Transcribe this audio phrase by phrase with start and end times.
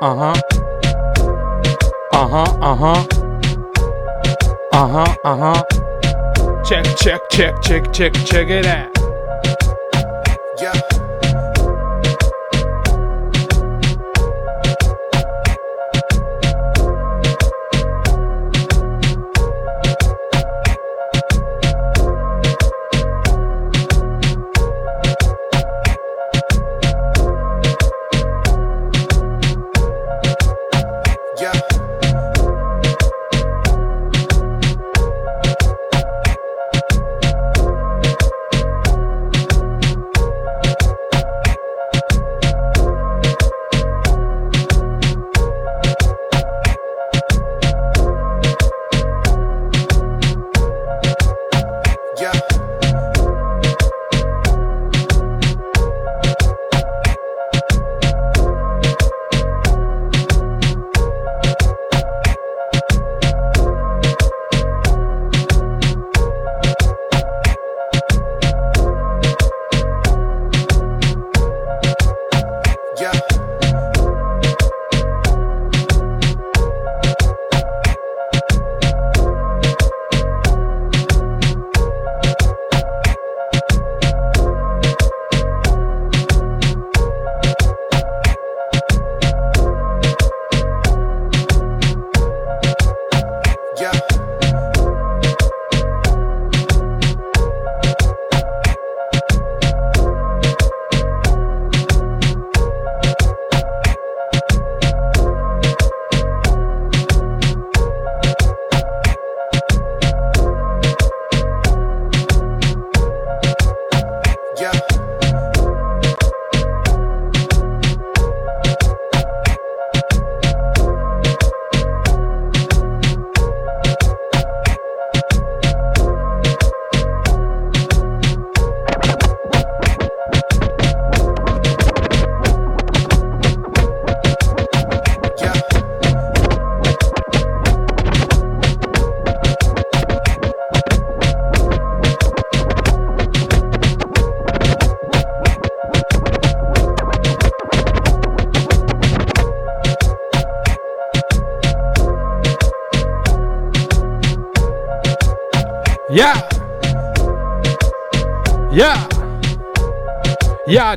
[0.00, 0.40] uh huh.
[2.12, 3.06] Uh huh, uh huh.
[4.72, 6.62] Uh huh, uh huh.
[6.64, 8.97] Check, check, check, check, check, check it out.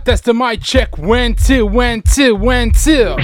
[0.06, 3.18] Test the mic check when till, when till, when till.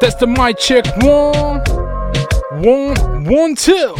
[0.00, 1.60] Test the mic check one,
[2.62, 3.96] one, one till.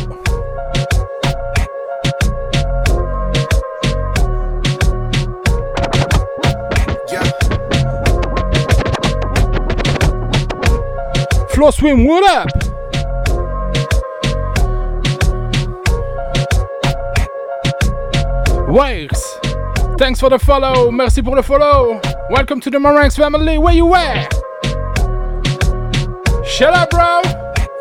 [11.49, 12.49] Floor swim, what up?
[18.69, 19.28] Waves.
[19.99, 20.93] Thanks for the follow.
[20.93, 22.01] Merci pour le follow.
[22.31, 23.59] Welcome to the Maranx family.
[23.59, 24.33] Where you at?
[26.47, 27.21] Shut up, bro.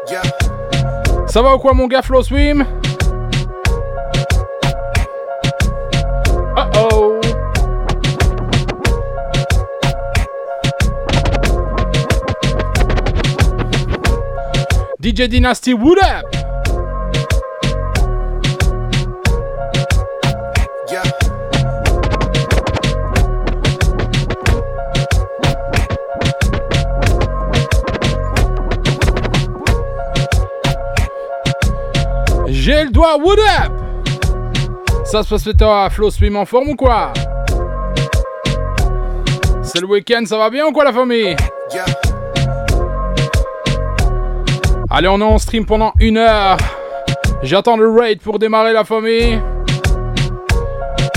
[0.09, 0.23] Yeah.
[1.27, 2.61] Ça va ou quoi, mon gars Flow Swim?
[6.55, 7.21] Uh oh.
[14.99, 16.36] DJ Dynasty, what up?
[32.67, 33.71] J'ai le doigt, what up?
[35.05, 37.13] Ça se passe le à Flow Swim en forme ou quoi?
[39.61, 41.33] C'est le week-end, ça va bien ou quoi la famille?
[44.89, 46.57] Allez, on est en stream pendant une heure.
[47.41, 49.39] J'attends le raid pour démarrer la famille.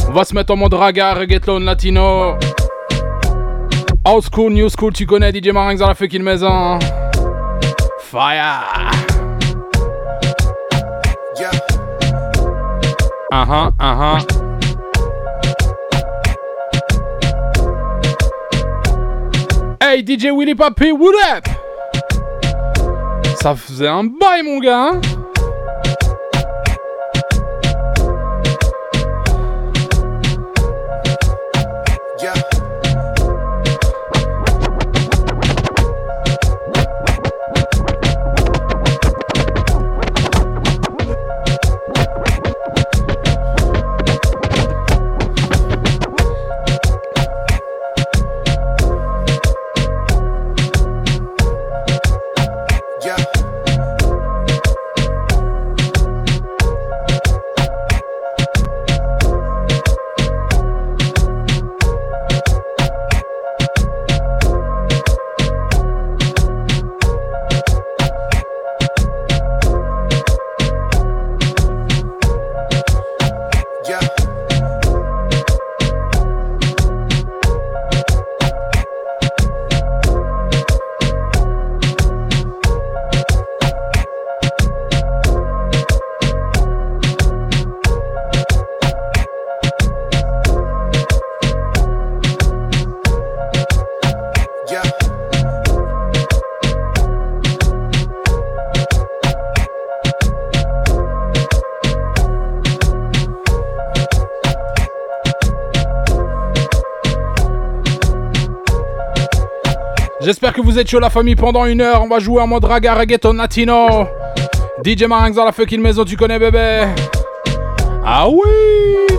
[0.08, 2.36] On va se mettre en mode raga, reggaeton latino.
[4.04, 6.78] Old school, new school, tu connais DJ Marinx dans la fucking maison.
[7.98, 9.09] Fire
[13.32, 14.18] Huh, uh huh.
[19.80, 21.48] Hey DJ Willy Papi, what up?
[23.40, 25.00] Ça faisait un bail mon gars, hein?
[110.70, 112.00] Vous êtes chaud la famille pendant une heure.
[112.04, 114.06] On va jouer en mode raga reggaeton latino.
[114.84, 116.86] DJ Marinx dans la fucking maison, tu connais bébé.
[118.06, 119.16] Ah oui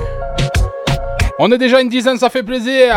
[1.37, 2.95] On est déjà une dizaine, ça fait plaisir.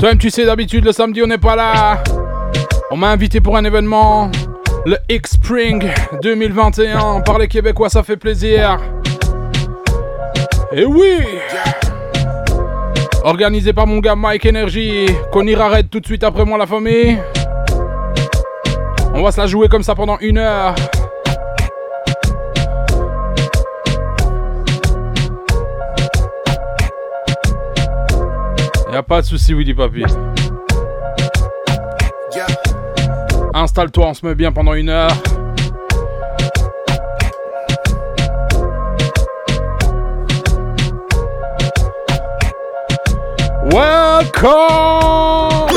[0.00, 2.02] Toi-même, tu sais, d'habitude, le samedi, on n'est pas là.
[2.90, 4.28] On m'a invité pour un événement,
[4.84, 5.88] le X-Spring
[6.20, 7.20] 2021.
[7.20, 8.80] Par les Québécois, ça fait plaisir.
[10.72, 11.20] Et oui
[13.26, 16.64] Organisé par mon gars Mike Energy, qu'on ira raid tout de suite après moi, la
[16.64, 17.18] famille.
[19.14, 20.76] On va se la jouer comme ça pendant une heure.
[28.92, 30.04] Y'a pas de souci, Willy Papi.
[33.54, 35.10] Installe-toi, on se met bien pendant une heure.
[43.76, 45.68] Welcome!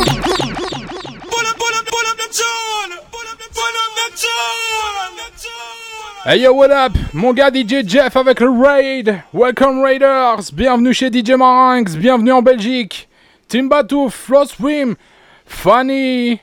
[6.24, 6.94] Hey yo, what up?
[7.14, 9.22] Mon gars DJ Jeff avec le Raid.
[9.34, 10.50] Welcome Raiders.
[10.54, 11.98] Bienvenue chez DJ Marinx.
[11.98, 13.10] Bienvenue en Belgique.
[13.50, 14.96] Timbatu, Flow Swim,
[15.46, 16.40] Funny,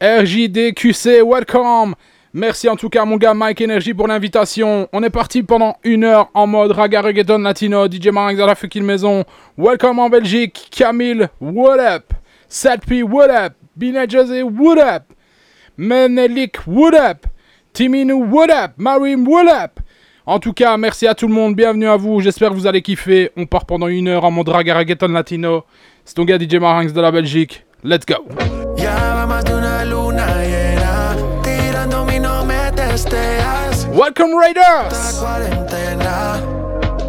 [0.00, 1.94] RJDQC, welcome.
[2.36, 4.90] Merci en tout cas mon gars Mike Energy pour l'invitation.
[4.92, 7.86] On est parti pendant une heure en mode raga reggaeton latino.
[7.90, 9.24] DJ Marinx à la fucking maison.
[9.56, 10.68] Welcome en Belgique.
[10.70, 12.12] Camille, what up?
[12.46, 13.54] Satpi, what up?
[13.74, 15.14] Bina Jose, what up?
[15.78, 17.26] Menelik, what up?
[17.72, 18.72] Timinu, what up?
[18.76, 19.80] Marim, what up?
[20.26, 22.82] En tout cas, merci à tout le monde, bienvenue à vous, j'espère que vous allez
[22.82, 23.30] kiffer.
[23.38, 25.64] On part pendant une heure en mode raga reggaeton latino.
[26.04, 27.64] C'est ton gars DJ Marinx de la Belgique.
[27.82, 28.26] Let's go.
[32.96, 35.20] Welcome Raiders!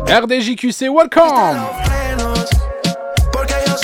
[0.09, 1.61] RDJQC, welcome!
[3.31, 3.77] Porque yo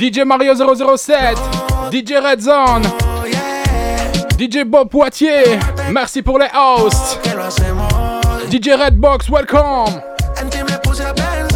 [0.00, 1.36] DJ Mario 007,
[1.90, 2.88] DJ Red Zone.
[4.38, 5.58] DJ Bob Poitier,
[5.90, 7.18] merci pour les hosts.
[8.50, 10.00] DJ Redbox, welcome!
[10.40, 11.50] En ti me puse a pensar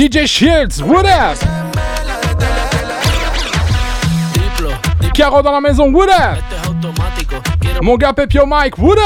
[0.00, 1.36] DJ Shields, what up?
[5.12, 6.08] Caro dans la maison, what
[7.82, 8.96] Mon gars Pepio Mike, what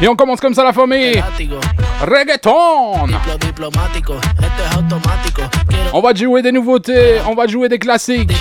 [0.00, 1.20] Et on commence comme ça la famille.
[2.02, 3.06] Reggaeton!
[3.06, 4.20] Diplo diplomático.
[4.22, 5.42] Este es automático.
[5.68, 8.36] Quiero On va jouer des nouveautés, on va jouer des classiques.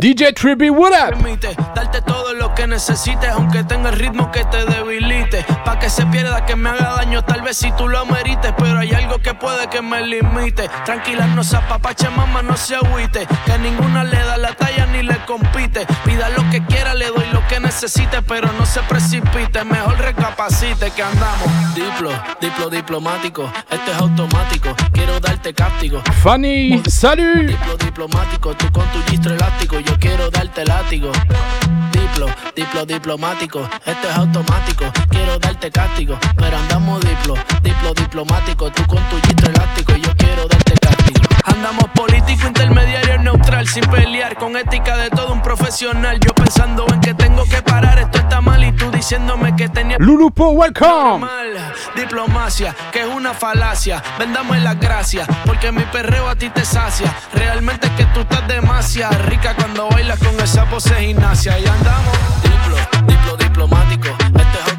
[0.00, 1.10] DJ Trippy, what up?
[1.10, 5.44] Permite darte todo lo que necesites, aunque tenga el ritmo que te debilite.
[5.64, 8.52] Pa' que se pierda, que me haga daño, tal vez si tú lo amerites.
[8.58, 10.68] Pero hay algo que puede que me limite.
[10.84, 13.26] Tranquila, no se apapache, mamá, no se agüite.
[13.46, 15.86] Que ninguna le da la talla ni le compite.
[16.04, 19.64] Pida lo que quiera, le doy lo que necesite, pero no se precipite.
[19.64, 21.74] Mejor recapacite que andamos.
[21.74, 23.50] Diplo, diplo diplomático.
[23.70, 24.74] Este es automático.
[24.92, 26.02] Quiero darte cáptico.
[26.22, 27.46] Fanny, salut!
[27.46, 31.12] Diplo diplomático, tú con tu gistro elástico, yo quiero darte látigo.
[31.92, 36.18] Diplo, diplo diplomático, esto es automático, quiero darte castigo.
[36.36, 40.99] Pero andamos diplo, diplo diplomático, tú con tu gistro elástico, yo quiero darte castigo.
[41.44, 46.18] Andamos político, intermediario, neutral, sin pelear, con ética de todo un profesional.
[46.20, 49.96] Yo pensando en que tengo que parar, esto está mal y tú diciéndome que tenía
[49.98, 51.26] Lulupo, welcome!
[51.96, 54.02] Diplomacia, que es una falacia.
[54.18, 57.14] Vendamos las gracias, porque mi perreo a ti te sacia.
[57.34, 61.58] Realmente es que tú estás demasiado rica cuando bailas con esa pose gimnasia.
[61.58, 64.08] Y andamos diplo, diplo diplomático.
[64.08, 64.69] Este es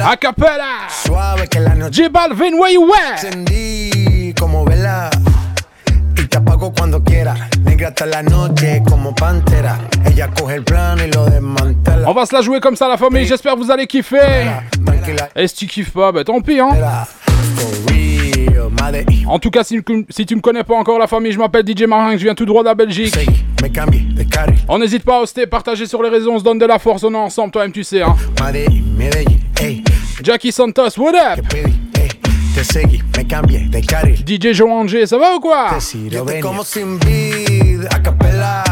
[0.00, 0.88] a capela, Acapella!
[0.88, 3.24] suave que la noche J Balvin, where you at?
[3.24, 5.10] encendí como vela
[6.16, 7.34] y te apago cuando quiera.
[7.62, 9.78] Negra hasta la noche como pantera.
[10.06, 12.08] Ella coge el plano y lo desmantela.
[12.08, 14.46] On va se la jouer comme ça la famille, j'espère que vous allez kiffer!
[15.36, 16.70] Et si tu kiffes pas, bah tant pis hein!
[19.26, 21.84] En tout cas, si, si tu me connais pas encore la famille, je m'appelle DJ
[21.84, 23.16] Marin, je viens tout droit de la Belgique.
[24.68, 27.04] On n'hésite pas à hoster, partager sur les réseaux, on se donne de la force,
[27.04, 28.02] on est ensemble, toi-même tu sais.
[28.02, 28.16] Hein.
[30.22, 31.48] Jackie Santos, what up?
[32.54, 34.22] Te seguí, me cambié de carril.
[34.22, 35.78] DJ Joange, ¿ça va ou quoi?
[36.10, 38.62] Yo te como sin vid, a capela.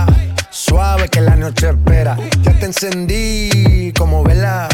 [0.51, 2.19] Suave que la noche espera.
[2.43, 4.69] Ya te encendí como vela.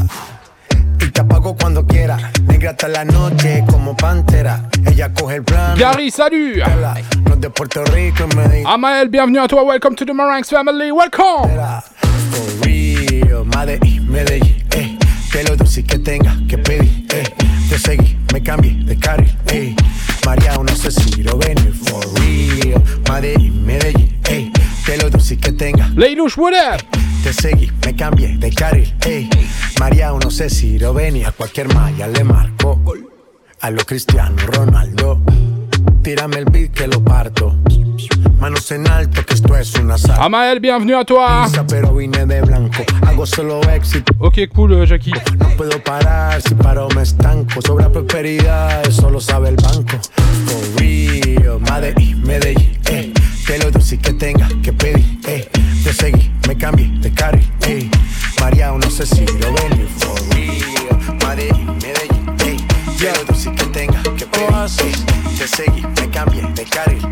[1.00, 2.32] Y te apago cuando quiera.
[2.46, 4.68] Negra hasta la noche como pantera.
[4.84, 5.78] Ella coge el plan.
[5.78, 6.56] Gary, salut!
[7.28, 9.62] No de Puerto Rico y me Amael, bienvenue à toi.
[9.62, 10.90] Welcome to the Marangs family.
[10.90, 11.50] Welcome!
[12.30, 14.63] For real, Medellín, Medellín, eh.
[15.34, 17.24] Que lo dulce que tenga que pedir, eh.
[17.68, 19.74] Te seguí, me cambié de carril, eh.
[20.24, 22.80] María, no sé si lo venir, for real.
[23.10, 24.52] Medellín, Medellín, eh.
[24.86, 25.88] Que lo dulce que tenga.
[25.96, 26.86] Leilush, what up?
[27.24, 29.28] Te seguí, me cambié de carril, eh.
[29.80, 31.26] María, no sé si lo venir.
[31.26, 32.80] A cualquier malla le marco.
[33.60, 35.20] A lo Cristiano Ronaldo.
[36.04, 37.56] Tírame el beat que lo parto.
[38.38, 40.22] Manos en alto, que esto es una sala.
[40.22, 41.48] Amael, bienvenue à toi!
[41.66, 42.84] Pero vine de blanco.
[43.06, 44.12] Hago solo éxito.
[44.18, 45.12] Ok, cool, euh, Jackie.
[45.38, 47.62] No puedo parar, si paro me estanco.
[47.62, 49.98] Sobra prosperidad, eso lo sabe el banco.
[50.44, 53.10] For real, Medellín, Medellín, eh.
[53.46, 55.48] Que lo dulce que tenga que pedir, eh.
[55.82, 57.88] Te seguí, me cambié de carril, eh.
[58.42, 61.16] María, no sé si lo ven, for real.
[61.26, 62.56] Medellín, Medellín, eh.
[62.98, 64.03] Que lo dulce que tenga
[64.50, 64.92] eh.
[65.38, 67.02] Te seguí, me cambié de carril.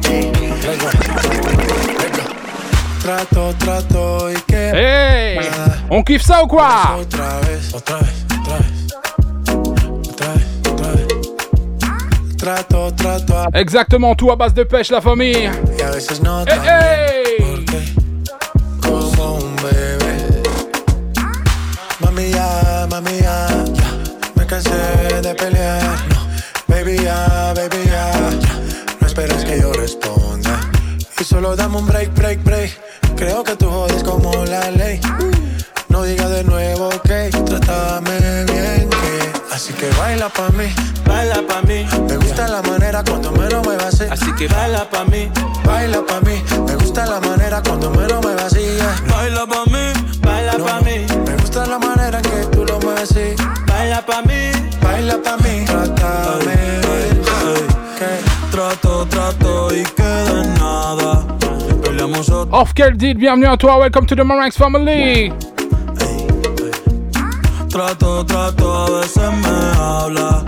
[3.03, 4.71] Trato, trato y que.
[4.73, 5.39] Hey!
[5.91, 6.99] On kiffe ça ou quoi?
[7.01, 8.73] Otra vez, otra vez, otra vez.
[10.09, 11.07] Otra vez, otra vez.
[12.39, 13.49] Trato, trato a...
[13.59, 15.51] Exactement, tout à base de pêche, la famille.
[15.79, 17.35] y a veces no Hey, tan hey!
[17.39, 17.83] porque
[18.81, 20.43] como un bebé.
[22.01, 23.85] Mami ya, mami ya, ya.
[24.37, 24.71] me cansé
[25.23, 26.12] de pelear.
[26.93, 28.61] Baby ya, baby ya, ya.
[29.01, 30.61] no esperes que yo responda.
[31.19, 32.71] Y solo dame un break, break, break.
[33.17, 35.01] Creo que tú jodes como la ley.
[35.89, 40.65] No digas de nuevo que trátame bien que Así que baila pa' mí,
[41.07, 44.89] baila pa' mí Me gusta la manera cuando me lo muevas así Así que baila
[44.89, 45.31] pa' mí,
[45.65, 49.03] baila pa' mí Me gusta la manera cuando me lo muevas así yeah.
[49.09, 52.79] Baila pa' mí, baila No, pa' mí, Me gusta la manera en que tú lo
[52.97, 53.35] así
[53.83, 54.53] baila pa' mí.
[54.81, 55.65] Baila pa' mí,
[62.31, 63.79] Off Deal, bienvenue à toi.
[63.79, 65.33] Welcome to the Marangs family.
[67.69, 70.45] Trato, trato, a veces me habla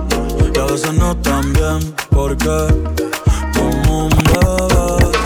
[0.55, 2.69] y a veces no tan bien, porque
[3.57, 5.17] como un bebé.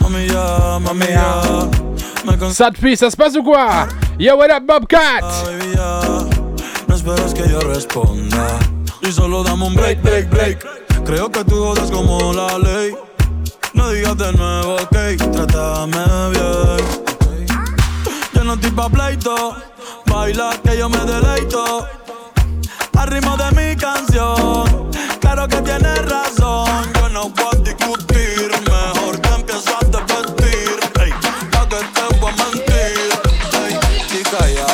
[0.00, 1.68] Mami ya, mami ya,
[2.24, 3.86] me cansé, Ça se passe ou quoi?
[4.18, 5.20] Yo, what up, Bobcat?
[5.44, 6.00] baby ya.
[6.88, 8.58] No esperes que yo responda
[9.02, 10.64] y solo dame un break, break, break.
[11.04, 12.94] Creo que tú jodas como la ley.
[13.74, 16.78] No digas de nuevo, ok, trátame bien.
[18.32, 19.56] Yo no estoy pa' pleito,
[20.06, 21.86] baila que yo me deleito.
[22.96, 24.90] Al ritmo de mi canción,
[25.20, 26.92] claro que tienes razón.
[26.94, 30.78] Yo no voy a discutir, mejor que empieces a vestir.
[31.02, 31.12] Ey,
[31.50, 33.10] pa' que te voy a mentir.
[33.60, 33.72] Ey,
[34.08, 34.66] chica, ya,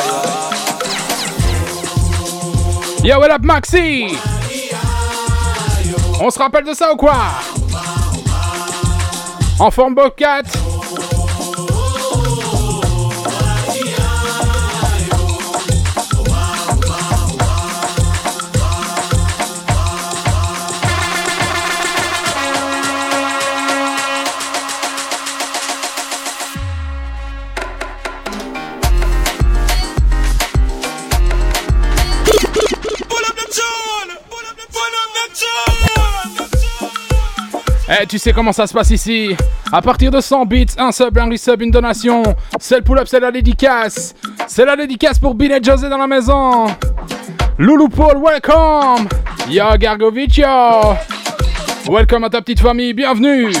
[3.01, 3.07] ya.
[3.07, 4.15] Yo, what up, Maxi?
[6.19, 7.15] On se rappelle de ça ou quoi?
[9.61, 10.70] En forme Bobcat?
[38.01, 39.35] Eh, tu sais comment ça se passe ici
[39.71, 42.23] À partir de 100 bits, un sub, un resub, une donation.
[42.59, 44.15] C'est le pull-up, c'est la dédicace.
[44.47, 46.65] C'est la dédicace pour Bill et José dans la maison.
[47.59, 49.07] Loulou Paul, welcome
[49.49, 50.45] Yo, Gargoviccio
[51.87, 53.51] Welcome à ta petite famille, bienvenue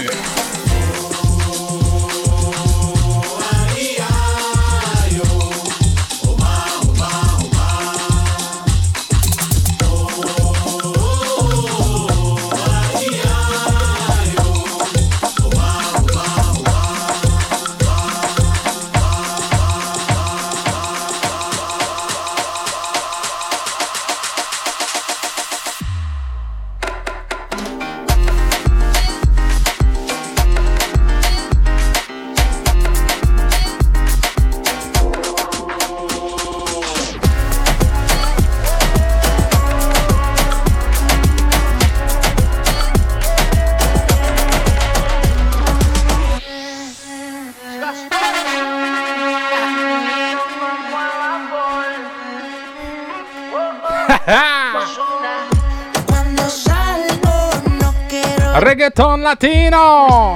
[58.61, 60.35] Reggaeton latino.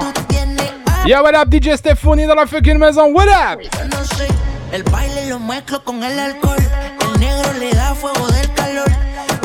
[1.06, 3.14] Yo, what up, DJ Stephanie dans la fucking maison.
[3.14, 3.62] What up?
[4.72, 6.58] El baile lo mezclo con el alcohol.
[7.02, 8.90] El negro le da fuego del calor.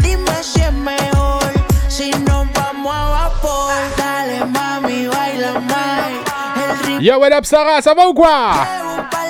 [0.02, 1.42] Dime si es mejor.
[1.88, 3.74] Si nos vamos a vapor.
[3.98, 7.02] Dale, mami, baila más.
[7.02, 7.82] Yo, what up, Sarah?
[7.82, 8.66] Ça va ou quoi?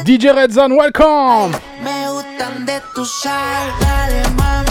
[0.04, 1.58] DJ Red Zone, welcome.
[1.82, 3.72] Me gustan de tu sal.
[3.80, 4.69] Dale, mami,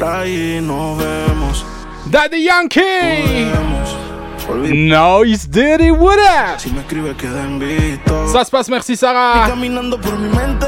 [0.00, 1.66] por ahí nos vemos,
[2.06, 2.80] Daddy Yankee.
[2.80, 3.96] vemos.
[4.72, 6.58] No, it's Diddy, what up?
[6.58, 7.14] Si me escribe
[7.60, 8.26] visto.
[8.32, 9.46] Ça se passe, merci Sarah.
[9.46, 10.66] Caminando por mi mente.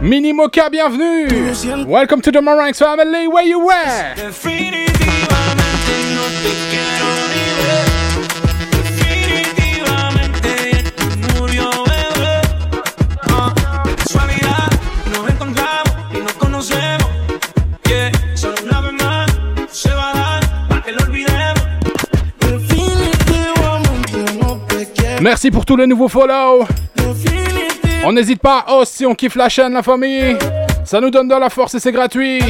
[0.00, 1.86] Mini Mocha, bienvenue.
[1.86, 4.14] Welcome to the Marangs family, where you were?
[25.24, 26.66] Merci pour tous les nouveaux follow.
[28.04, 30.36] On n'hésite pas, oh, si on kiffe la chaîne, la famille.
[30.84, 32.42] Ça nous donne de la force et c'est gratuit.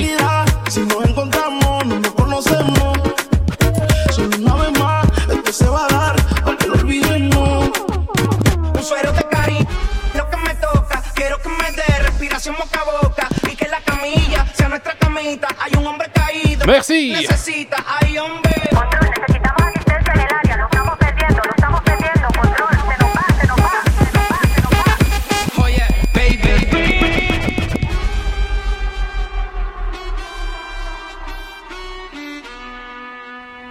[1.07, 2.15] Encontramos, no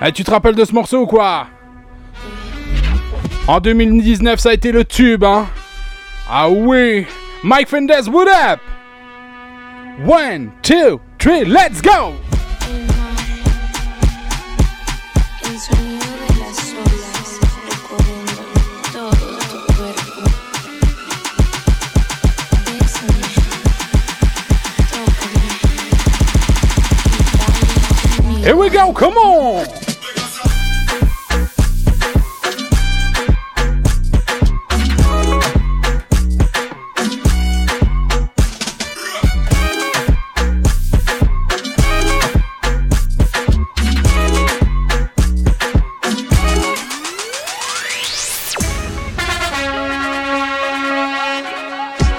[0.06, 1.48] Eh, tu te rappelles de ce morceau ou quoi?
[3.48, 5.48] En 2019, ça a été le tube, hein?
[6.30, 7.06] Ah oui!
[7.42, 8.60] Mike Fendez, what up?
[10.06, 12.16] One, two, three, let's go.
[28.44, 29.83] Here we go, come on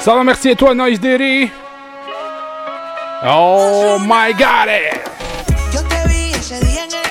[0.04, 1.50] Ça va, merci et toi, Noise Diddy
[3.26, 4.68] Oh my god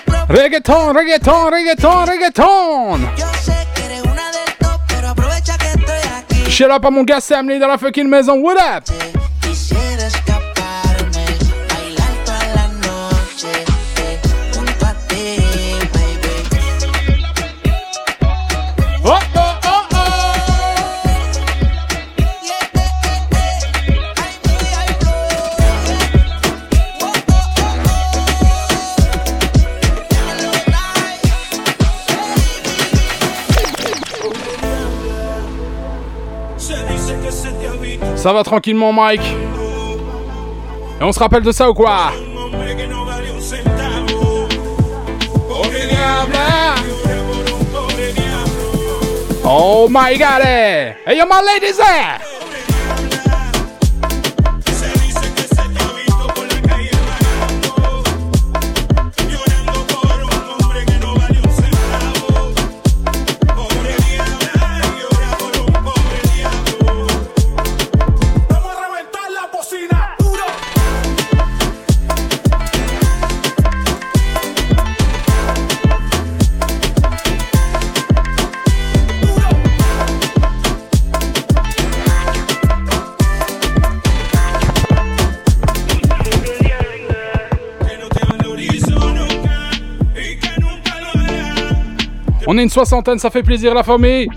[0.05, 0.29] club.
[0.29, 2.99] Reggaeton, reggaeton, reggaeton, reggaeton.
[6.47, 9.12] Shut up à mon gars Sam Lee dans la fucking maison, what up?
[38.23, 39.35] Ça va tranquillement Mike
[41.01, 42.13] Et on se rappelle de ça ou quoi?
[49.43, 50.93] Oh my god eh.
[51.05, 52.22] Hey yo my ladies there
[92.45, 94.27] On est une soixantaine, ça fait plaisir la famille.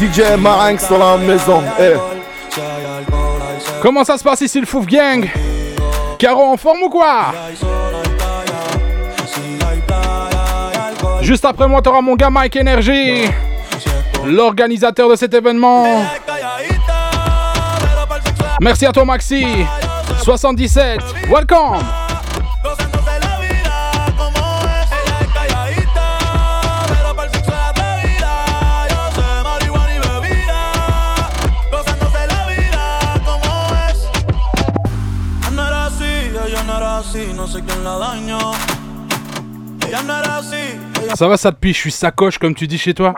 [0.00, 1.62] DJ Marinx dans la maison.
[1.78, 1.82] Eh.
[1.82, 5.28] Alcohol, hay Comment ça se passe ici le Fouf Gang?
[6.18, 7.32] Caro en forme ou quoi?
[11.30, 13.22] Juste après moi, t'auras mon gars Mike Energy,
[14.26, 15.86] l'organisateur de cet événement.
[18.60, 19.46] Merci à toi Maxi.
[20.24, 20.98] 77,
[21.30, 21.78] welcome.
[37.50, 38.52] Sé quién la dañó.
[39.88, 40.89] Ella no era así.
[41.14, 43.14] Ça va ça depuis, je suis sacoche comme tu dis chez toi.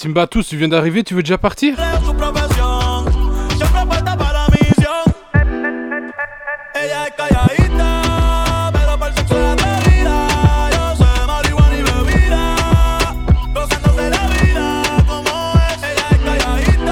[0.00, 1.76] Timbatus, tu viens d'arriver, tu veux déjà partir.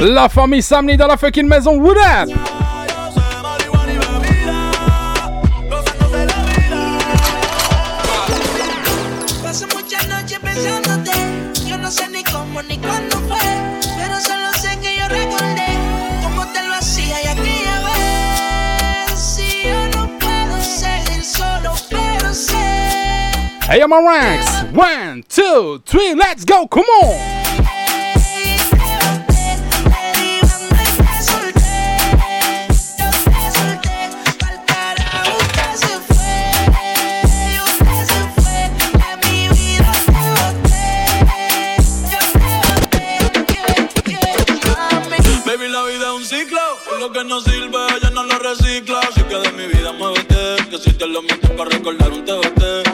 [0.01, 2.58] La famille Samni dans la fucking maison, what up
[23.69, 24.63] Hey, I'm on ranks.
[24.75, 27.39] One, two, three, let's go, come on
[47.13, 49.01] que no sirve, ella no lo recicla.
[49.01, 50.69] Así que de mi vida muévete.
[50.71, 52.88] Que si te lo mientes para recordar un TBT.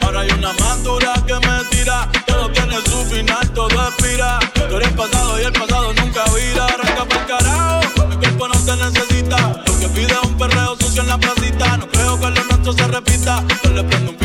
[0.00, 0.78] Ahora hay una más
[1.26, 2.08] que me tira.
[2.26, 4.38] Todo tiene su final, todo expira.
[4.54, 6.66] Tú eres pasado y el pasado nunca vira.
[6.66, 8.08] Arranca pa'l carajo.
[8.08, 9.62] Mi cuerpo no te necesita.
[9.66, 11.76] Lo que pide es un perreo sucio en la placita.
[11.78, 13.44] No creo que lo nuestro se repita.
[13.64, 14.21] Yo le prendo un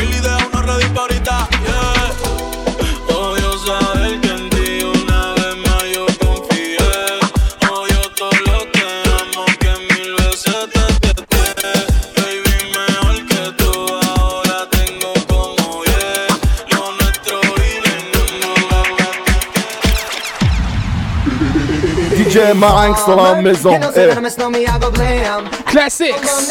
[24.38, 25.50] know me, I go blam.
[25.66, 26.48] Classics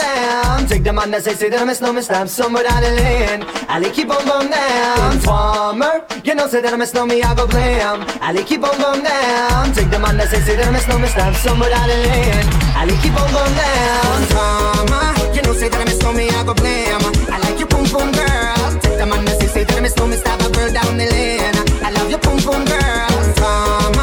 [0.69, 2.91] Take the man that say, say that I miss know me, stab somewhere down the
[2.91, 3.41] lane.
[3.69, 5.13] Ali keep on bum down.
[5.13, 6.05] Informer.
[6.23, 8.05] You know, say that I miss know me, I go blam.
[8.21, 9.73] Ali keep on bum down.
[9.73, 11.97] Take the man that say, say that I miss know me, stab somewhere down the
[11.97, 12.47] lane.
[12.77, 14.21] Ali keep on bum down.
[14.21, 15.07] Informer.
[15.33, 17.01] You know, say that I miss know me, I go blam.
[17.33, 18.69] I like your pum pum girl.
[18.83, 20.97] Take the man that say, say that I miss know me, stab a girl down
[20.97, 21.57] the lane.
[21.81, 23.16] I love your pum pum girl.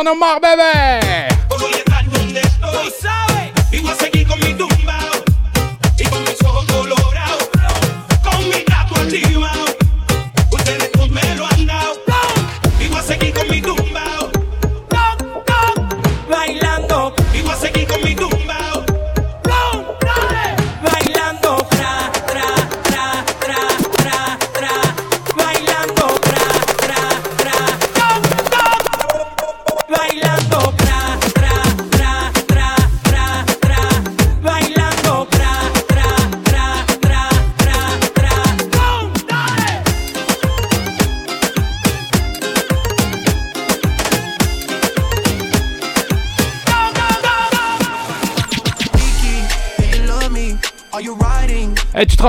[0.00, 1.09] en a marre, bébé!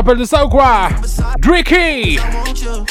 [0.02, 0.90] rappelle de ça ou quoi?
[1.38, 2.88] Dricky e.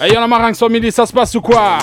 [0.00, 1.78] Ayant la maringue hein, sur Milly, ça se passe ou quoi?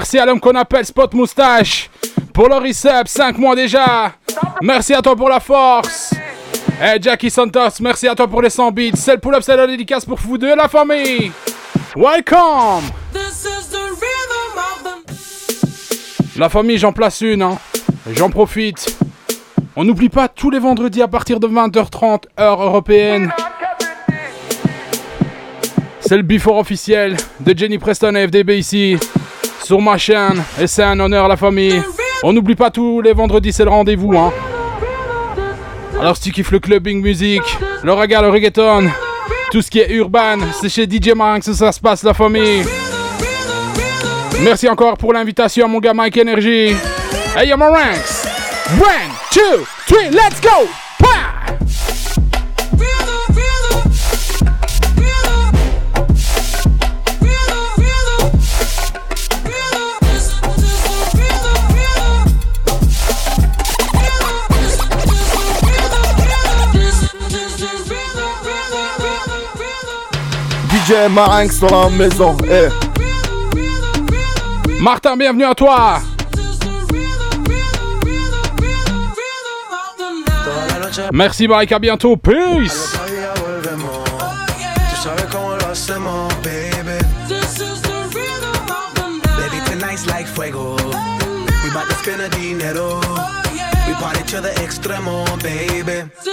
[0.00, 1.90] Merci à l'homme qu'on appelle Spot Moustache
[2.32, 4.14] pour le resub, 5 mois déjà.
[4.62, 6.14] Merci à toi pour la force.
[6.80, 8.92] Hey, Jackie Santos, merci à toi pour les 100 bits.
[8.94, 11.30] C'est le pull-up, c'est la dédicace pour vous deux, la famille.
[11.94, 12.84] Welcome.
[16.38, 17.58] La famille, j'en place une, hein.
[18.14, 18.98] J'en profite.
[19.76, 23.30] On n'oublie pas tous les vendredis à partir de 20h30, heure européenne.
[26.00, 28.96] C'est le before officiel de Jenny Preston et FDB ici
[29.70, 31.80] sur ma chaîne et c'est un honneur à la famille.
[32.24, 34.18] On n'oublie pas tous les vendredis, c'est le rendez-vous.
[34.18, 34.32] Hein.
[36.00, 38.90] Alors si tu kiffes le clubbing musique, le reggae, le reggaeton,
[39.52, 42.64] tout ce qui est urbain, c'est chez DJ Marinx ça se passe la famille.
[44.42, 46.74] Merci encore pour l'invitation mon gars Mike Energy.
[47.36, 48.26] Hey yo Marinx,
[48.72, 50.89] one, two, three, let's go!
[70.86, 72.36] DJ Marinx dans la maison.
[72.44, 72.68] Eh.
[74.80, 76.00] Martin, bienvenue à toi.
[81.12, 82.16] Merci Mike, à bientôt.
[82.16, 82.96] Peace.
[93.88, 96.29] We party to the extremo, baby.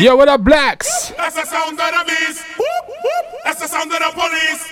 [0.00, 1.12] Yo, what up, blacks?
[1.18, 2.42] That's the sound of the beast.
[3.44, 4.66] That's the sound of the police.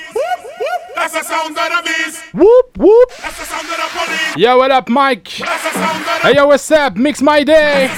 [0.96, 2.22] That's the sound of the beast.
[2.32, 3.10] Whoop, whoop.
[3.20, 4.36] That's the sound of the police.
[4.38, 5.28] Yo, what up, Mike?
[5.38, 6.96] That's the sound of Hey, yo, what's up?
[6.96, 7.90] Mix my day.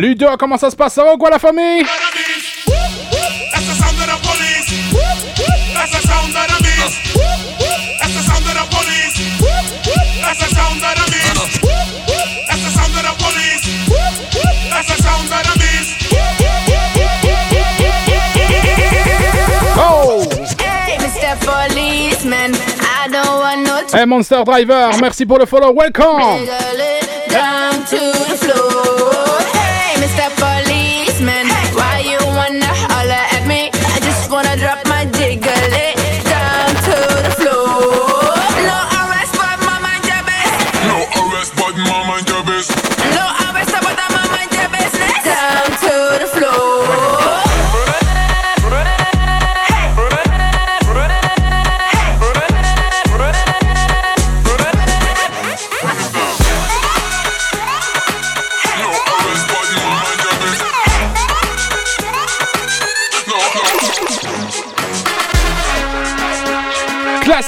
[0.00, 0.94] Ludo, comment ça se passe?
[0.94, 1.86] Ça va ou quoi, la famille?
[23.92, 25.72] Hey, Monster Driver, merci pour le follow.
[25.74, 26.46] Welcome.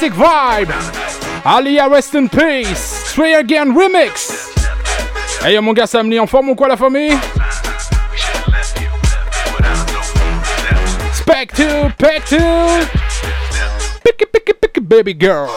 [0.00, 0.72] Classic vibe.
[1.44, 3.12] Alia, rest in peace.
[3.12, 4.48] Three again remix.
[5.42, 7.18] Hey, yo, mon gars Samly, en forme ou quoi, la famille?
[11.12, 12.38] Spec 2, Pec 2.
[14.02, 15.50] Picky, picky, picky, baby girl.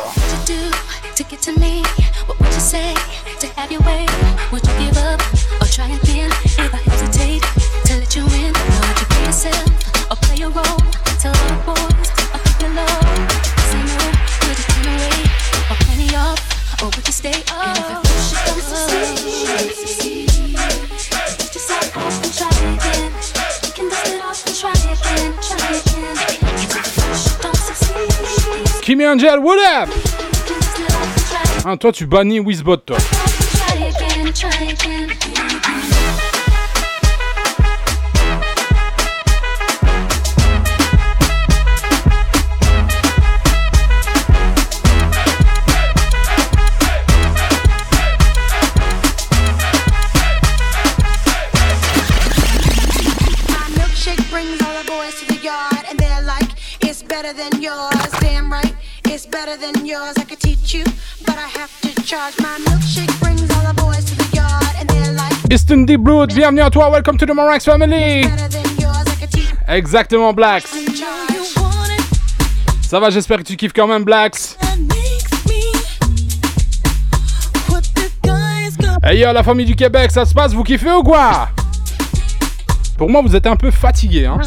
[29.13, 29.89] Angel, what up?
[31.65, 32.97] Ah, toi, tu bannis Wizbot, toi.
[65.49, 68.27] Easton Deep Blood, bienvenue à toi, welcome to the Morax family.
[69.67, 70.67] Exactement, Blacks.
[72.81, 74.57] Ça va, j'espère que tu kiffes quand même, Blacks.
[79.03, 81.49] Hey yo, la famille du Québec, ça se passe, vous kiffez ou quoi?
[82.97, 84.39] Pour moi, vous êtes un peu fatigué, hein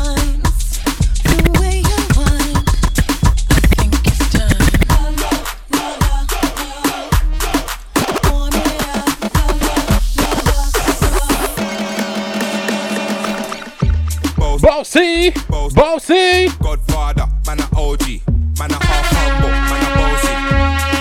[14.97, 15.31] Bossy,
[15.75, 16.49] bossy.
[16.63, 18.23] Godfather, man a OG,
[18.59, 20.33] man a half humble, man a bossy.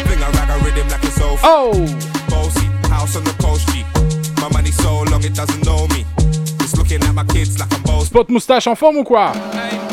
[0.05, 1.71] Fling a rag a rhythm like it's so Oh,
[2.27, 2.65] bossy.
[2.89, 3.85] House on the coast G.
[4.41, 6.05] My money so long it doesn't know me.
[6.59, 8.07] It's looking at my kids like I'm bossy.
[8.07, 9.31] Spot moustache en forme ou quoi?
[9.53, 9.84] Hey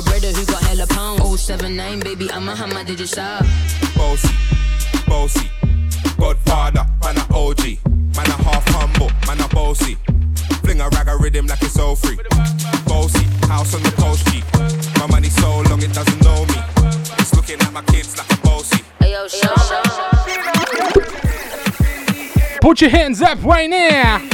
[0.00, 1.20] a brother who got hella pound.
[1.38, 3.44] 079, baby, I'm a hammer, did you shop?
[3.96, 4.34] Bossy,
[5.06, 5.50] bossy.
[6.18, 7.78] Godfather, man a OG.
[8.16, 9.96] Man a half humble, man a bossy.
[10.62, 12.18] Fling a rag a rhythm like it's all free.
[12.86, 14.42] Bossy, house on the coast G.
[14.98, 16.58] My money so long it doesn't know me.
[17.18, 18.82] It's looking at my kids like I'm bossy.
[19.00, 19.54] Hey yo, show,
[22.60, 24.26] Put your hands up right now.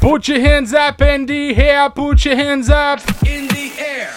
[0.00, 1.90] Put your hands up in the air.
[1.90, 3.00] Put your hands up.
[3.26, 4.14] In the air.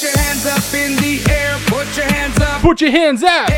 [0.00, 1.58] Put your hands up in the air.
[1.66, 2.62] Put your hands up.
[2.62, 3.52] Put your hands up.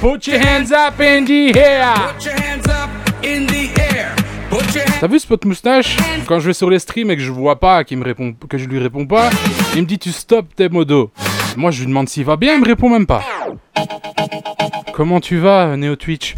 [0.00, 1.94] Put your hands up in the air.
[1.94, 2.88] Put your hands up
[3.22, 4.16] in the air.
[4.48, 5.98] Put your hands T'as vu Spot moustache?
[6.26, 8.56] Quand je vais sur les streams et que je vois pas, qu'il me répond, que
[8.56, 9.28] je lui réponds pas,
[9.74, 11.10] il me dit tu stop tes modos.
[11.58, 13.22] Moi je lui demande s'il va bien, il me répond même pas.
[14.94, 16.34] Comment tu vas, Neo Twitch?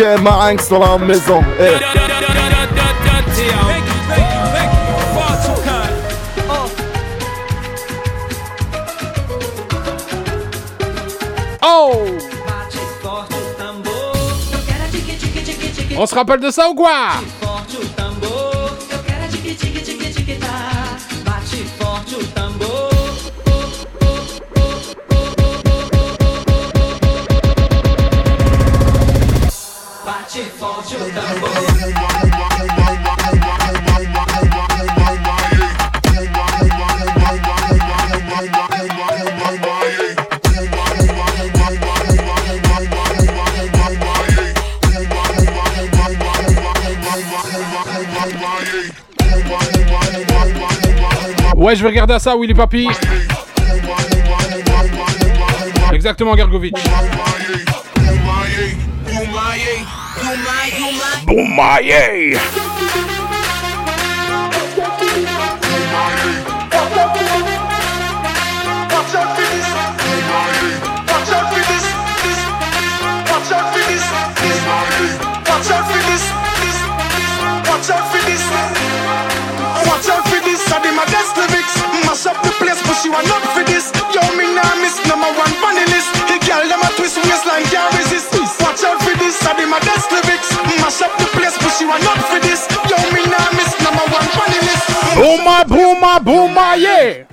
[0.00, 1.42] DJ, Marinx dans la maison.
[1.58, 1.76] Eh.
[11.62, 12.06] Oh
[15.98, 16.90] On se rappelle de ça ou quoi?
[51.70, 52.88] Ouais, je vais regarder à ça, Willy Papi.
[55.92, 56.74] Exactement, Gergovic.
[61.24, 62.36] Boumaye
[83.26, 83.92] not for this.
[84.14, 84.46] Yo, me
[84.80, 86.08] miss number one funny list.
[86.96, 88.60] Twist.
[88.60, 89.40] Watch out for this.
[89.46, 90.50] I did my best lyrics.
[90.80, 92.68] Mash up the place, but you are not for this.
[92.88, 93.22] Yo, me
[93.56, 94.86] miss number one funny list.
[95.16, 97.29] Bouma, bouma, bouma, yeah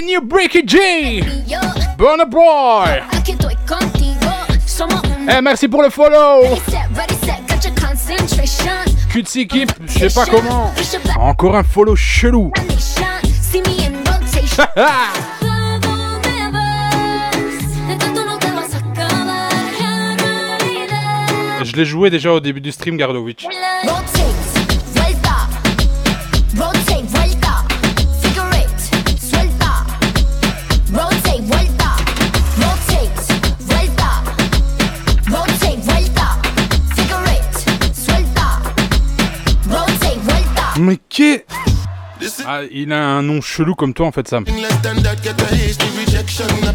[0.00, 1.22] Brand new Breaky G.
[1.98, 3.02] Burner Boy.
[5.28, 6.56] Un Eh, merci pour le follow.
[9.10, 10.72] Cutesy Keep, je sais pas comment.
[11.18, 12.50] Encore un follow chelou.
[21.62, 23.46] Je l'ai joué déjà au début du stream, Gardovic.
[40.90, 41.46] Mais qu'est.
[42.44, 44.44] Ah, il a un nom chelou comme toi en fait, Sam.
[44.46, 46.48] Less than that, get a hasty rejection.
[46.64, 46.70] I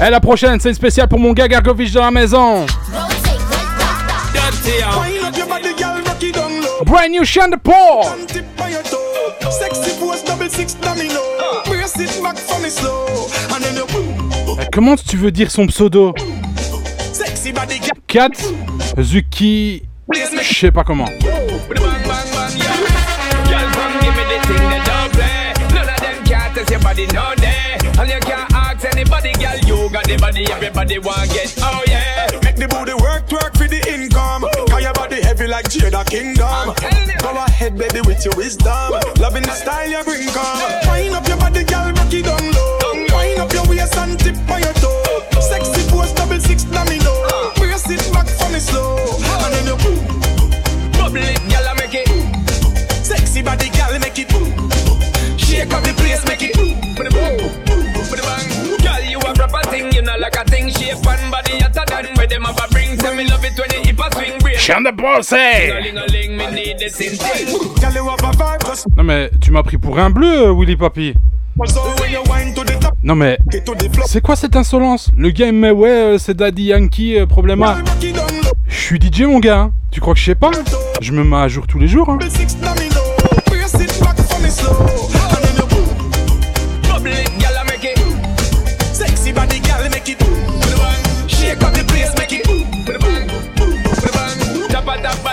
[0.00, 0.06] vuelta.
[0.06, 2.66] Eh, la prochaine, c'est une spéciale pour mon gars Gargovic dans la maison.
[6.84, 8.06] Brand new Sean Paul.
[14.58, 16.14] Eh, Comment tu veux dire son pseudo?
[18.06, 18.30] Kat
[18.98, 19.82] Zuki.
[20.12, 21.06] Je sais pas comment.
[26.60, 27.78] Test your body, no day.
[27.98, 31.54] And you can't ask anybody, girl, you got the body, everybody want get.
[31.58, 32.28] Oh yeah.
[32.42, 34.44] Make the booty work, twerk for the income.
[34.68, 36.74] Cause your body heavy like Jada Kingdom.
[37.20, 38.92] Go ahead, baby, with your wisdom.
[39.18, 40.60] Loving the style you bring, come.
[40.88, 43.16] Wind up your body, girl, rock it down low.
[43.16, 45.40] Wind up your waist and tip on your toe.
[45.40, 47.14] Sexy pose, double six domino.
[47.56, 47.59] Brace uh.
[68.66, 71.14] Just Non mais tu m'as pris pour un bleu, Willy Papi.
[73.02, 73.38] Non mais
[74.06, 75.10] c'est quoi cette insolence?
[75.16, 77.78] Le gars il me met ouais euh, c'est Daddy Yankee euh, problema.
[78.68, 79.58] Je suis DJ mon gars.
[79.58, 79.72] hein.
[79.90, 80.50] Tu crois que je sais pas?
[81.00, 82.08] Je me mets à jour tous les jours.
[82.08, 82.18] hein.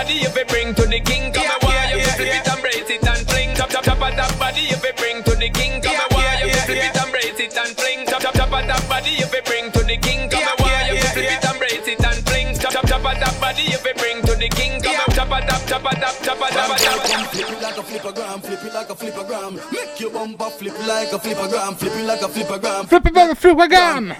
[0.08, 1.32] Body if it bring to the king.
[1.32, 3.54] Come yeah, yeah, you flip it and brace it and fling.
[3.54, 5.82] Top, top, top of that body if it bring to the king.
[5.82, 8.06] Come yeah, you flip it and brace it and fling.
[8.06, 10.30] Top, top, top of that body if it bring to the king.
[10.30, 12.56] Come yeah, you flip it and brace it and fling.
[12.56, 14.80] Top, top, top of that body if it bring to the king.
[14.80, 17.28] Come top of that, top of that, top of that, top of that.
[17.28, 18.57] Flip it like a flip it like a
[18.98, 19.54] flippergram.
[19.72, 22.88] Make your bumper flip like a flip it like a flippergram.
[22.88, 24.14] Flip it like a flippergram.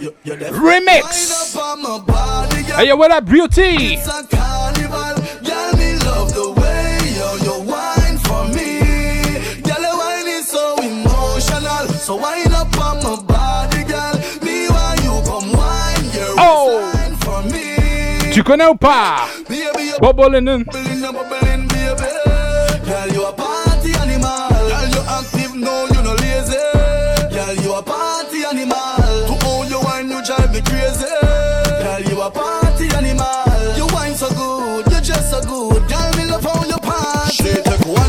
[0.54, 1.56] Remix.
[2.76, 3.94] Hey yo, what up, beauty?
[3.94, 5.72] It's a carnival, girl.
[5.76, 8.80] Me love the way you you wine for me.
[9.66, 14.14] Girl, your wine is so emotional, so up on my body, girl.
[14.42, 14.64] Me
[15.02, 16.92] you come wine your Oh.
[17.20, 18.32] for me.
[18.32, 19.26] Tu connais ou pas
[20.00, 20.62] Bobo Lennon.
[20.62, 22.38] bubbling, you baby.
[22.86, 23.32] Girl, you a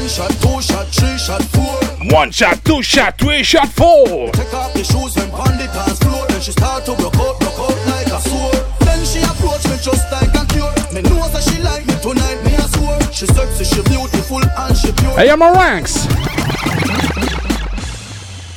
[0.10, 1.78] shot, two shot, three shot, four.
[2.12, 4.32] One shot, two shot, three shot, four.
[4.32, 6.26] Take off the shoes and pound the dance floor.
[6.28, 8.58] Then she start to broke out, broke out like a sword.
[8.82, 10.74] Then she approach me just like a cure.
[10.92, 13.00] Me know that she like me tonight, me a swear.
[13.14, 15.14] She sexy, she beautiful and she pure.
[15.14, 16.08] Hey yo, my ranks.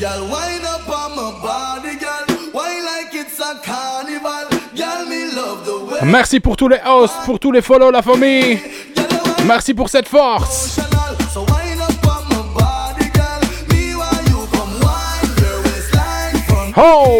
[0.00, 2.52] Girl, wind up on my body, girl.
[2.52, 4.48] Wine like it's a carnival?
[4.74, 6.00] Girl, me love the way.
[6.10, 8.58] Merci pour tous les hosts, pour tous les follow, la famille.
[9.46, 10.78] Merci pour cette force.
[16.74, 17.12] Up.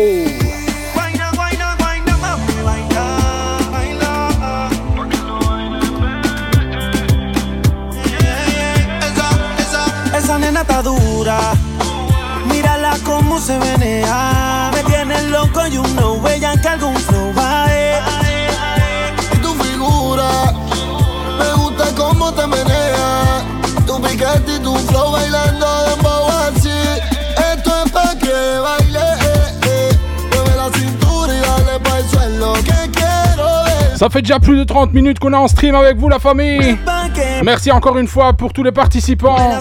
[10.17, 11.39] Esa, nena está dura.
[12.47, 13.82] Mírala cómo se menea.
[34.03, 36.77] Ça fait déjà plus de 30 minutes qu'on est en stream avec vous, la famille.
[37.45, 39.61] Merci encore une fois pour tous les participants.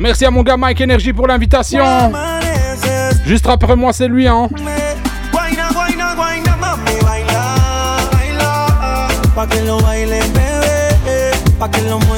[0.00, 1.84] Merci à mon gars Mike Energy pour l'invitation.
[3.24, 4.48] Juste après moi, c'est lui, hein.
[5.30, 7.44] Guayna, guayna, guayna, mami, baila,
[8.10, 9.08] baila.
[9.36, 11.30] Pa' que lo baile, bebé.
[11.56, 12.15] Pa' que lo mueva,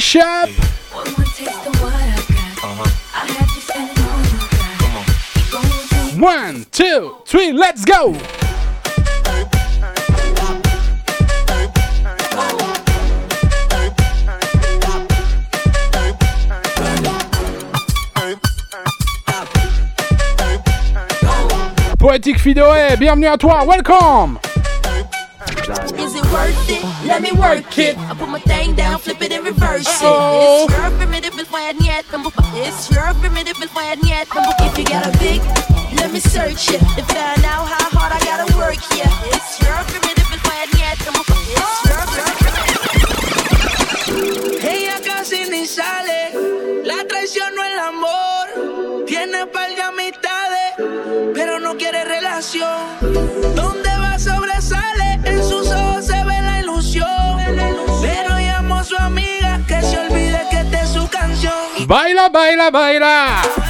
[0.00, 0.48] Shop!
[6.18, 8.16] One, two, three, let's go!
[21.98, 24.38] Poétique Fidoé, bienvenue à toi, welcome!
[26.32, 26.82] Worth it?
[27.06, 27.98] Let me work it.
[27.98, 30.66] I put my thing down, flip it and reverse Uh-oh.
[30.68, 30.70] it.
[30.70, 32.04] It's your primitive is why I need.
[32.66, 34.26] It's your primitive is why I need.
[34.62, 35.42] If you got a big,
[35.98, 38.78] let me search it to find out how hard I gotta work.
[38.94, 40.94] Yeah, it's your primitive is why I need.
[40.94, 41.10] It's your
[44.70, 46.30] Ella casi ni sale,
[46.84, 49.04] la traición no el amor.
[49.06, 50.74] Tiene par de amistades,
[51.34, 52.78] pero no quiere relación.
[53.56, 53.89] Donde
[62.20, 63.69] Baila, baila, baila!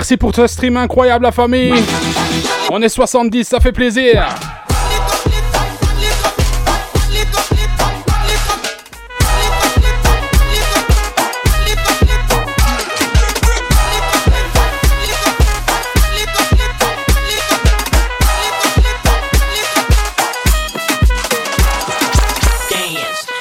[0.00, 1.74] Merci pour ce stream incroyable, la famille.
[2.70, 4.26] On est 70, ça fait plaisir.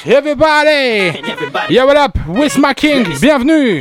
[0.06, 1.22] Everybody!
[1.70, 2.18] Yeah, what up?
[2.28, 3.80] With my king, bienvenue!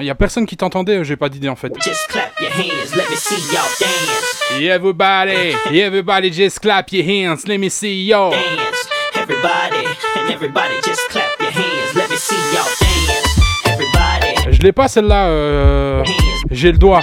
[0.00, 1.72] Il y a personne qui t'entendait, j'ai pas d'idée en fait.
[1.82, 4.60] Just clap your hands, let me see y'all dance.
[4.62, 8.30] Everybody, everybody just clap your hands, let me see yo.
[8.30, 9.86] Dance, everybody,
[10.16, 13.40] and everybody just clap your hands, let me see y'all dance.
[13.66, 16.04] Everybody, Je l'ai pas celle-là, euh...
[16.50, 17.00] j'ai le doigt.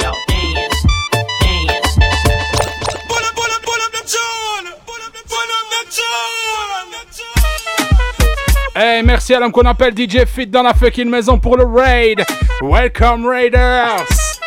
[8.80, 12.24] Hey, merci à l'homme qu'on appelle DJ Fit dans la fucking maison pour le raid.
[12.62, 14.39] Welcome Raiders.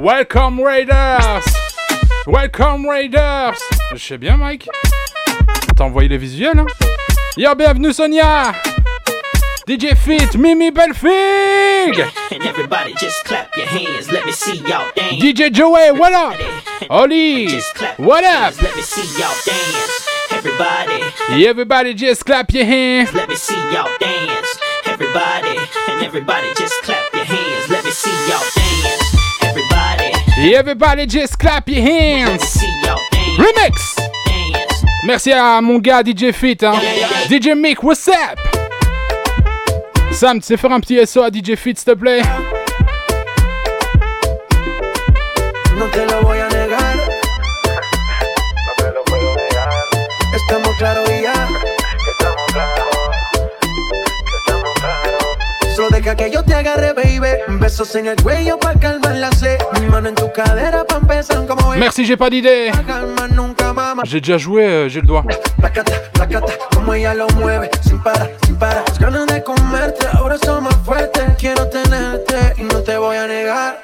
[0.00, 1.44] Welcome Raiders.
[2.26, 3.58] Welcome Raiders.
[3.92, 4.68] Je sais bien, Mike.
[5.76, 6.66] T'as envoyé les visuels, hein?
[7.36, 8.52] Yo, bienvenue Sonia.
[9.66, 12.00] DJ Fit, Mimi Belfig.
[12.32, 15.22] and everybody just clap your hands, let me see y'all dance.
[15.22, 16.34] DJ Joey, what up?
[16.88, 17.60] Oli,
[17.98, 18.54] what up?
[18.62, 20.08] Let me see y'all dance.
[20.32, 23.12] Everybody, Everybody just clap your hands.
[23.12, 24.58] let me see y'all dance.
[24.86, 25.58] Everybody,
[25.88, 27.07] and everybody just clap
[30.40, 32.62] Everybody, just clap your hands.
[33.36, 33.96] Remix.
[35.04, 36.74] Merci à mon gars DJ Fit, hein.
[37.28, 38.38] DJ Mick, what's up?
[40.12, 42.22] Sam, tu sais faire un petit SO à DJ Fit, s'il te plaît?
[56.08, 57.58] Deja que yo te agarre, baby.
[57.60, 59.58] Besos en el cuello pa' calmar la sed.
[59.80, 61.74] Mi mano en tu cadera pa' empezar como.
[61.76, 62.70] Merci, j'ai pas d'idée.
[64.04, 65.24] J'ai déjà joué, euh, j'ai le doigt.
[65.58, 68.84] Placata, placata, como ella lo mueve, sin parar, sin parar.
[68.86, 71.24] Las ganas de comerte, ahora son más fuertes.
[71.38, 73.78] Quiero tenerte y no te voy a negar.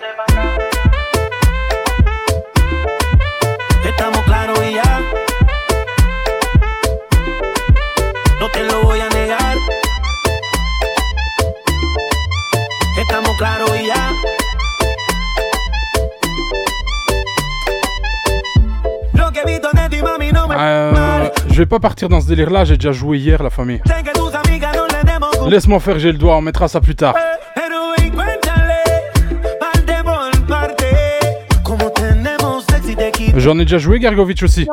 [20.56, 23.80] Euh, je vais pas partir dans ce délire là, j'ai déjà joué hier la famille.
[25.48, 27.14] Laisse-moi faire, j'ai le doigt, on mettra ça plus tard.
[33.36, 34.66] J'en ai déjà joué, Gergovitch aussi.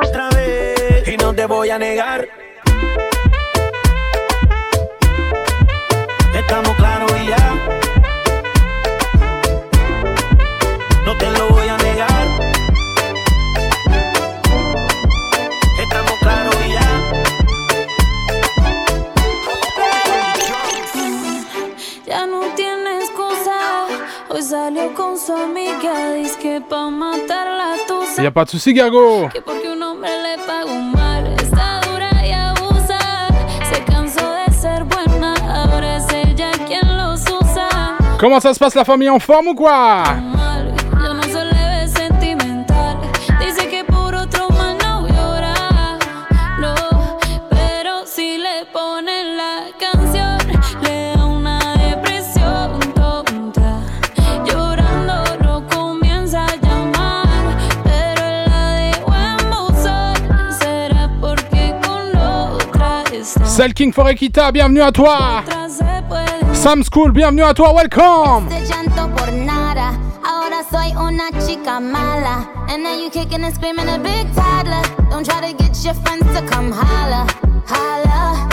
[24.33, 26.13] Hoy salió con su amiga.
[26.13, 28.23] Dice que pa' matar la tusa.
[28.23, 29.27] Y a pas de souci, Gergo.
[29.27, 31.27] Que porque un hombre le pagó mal.
[31.33, 33.27] Está dura y abusa.
[33.69, 35.33] Se cansó de ser buena.
[35.53, 37.97] Ahora es ella quien los usa.
[38.19, 40.30] Comment ça se passe la famille en forme ou quoi?
[63.61, 63.65] Está.
[63.65, 65.43] Cell King for Equita, bienvenue à toi.
[66.53, 68.47] Sam School, bienvenue à toi, welcome.
[68.49, 69.91] Te llanto por nada.
[70.23, 72.47] Ahora soy una chica mala.
[72.69, 74.81] And now you kicking and screaming a big toddler.
[75.09, 77.27] Don't try to get your friends to come holla.
[77.67, 78.49] Holla.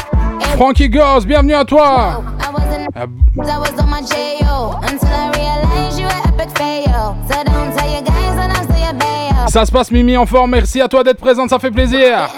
[0.57, 2.23] Frankie Girls, bienvenue à toi.
[2.41, 4.81] I wasn't Ah, I was on my J.O.
[4.83, 7.17] Until I realized you were epic fail.
[7.29, 9.49] So don't tell your guys that I'm still your bayo.
[9.49, 12.29] Ça se passe Mimi en forme, merci à toi d'être présente, ça fait plaisir.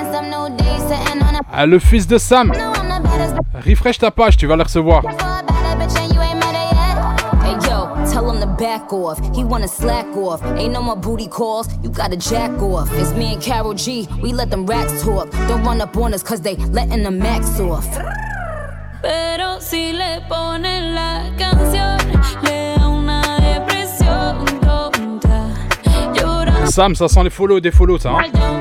[1.52, 2.52] Ah, le fils de Sam.
[3.66, 5.02] Refresh ta page, tu vas le recevoir.
[8.12, 9.18] tell him to back off.
[9.36, 10.42] He wanna slack off.
[10.56, 11.68] Ain't no more booty calls.
[11.82, 12.88] You gotta jack off.
[12.94, 14.08] It's me and Carol G.
[14.22, 15.30] We let them racks talk.
[15.48, 17.86] Don't run up on us cause they letting the max off.
[19.02, 21.98] Pero si le ponen la canción,
[22.42, 26.66] le da una depresión tonta.
[26.66, 28.10] Sam, ça sent les follow des follow, ça.
[28.10, 28.59] hein.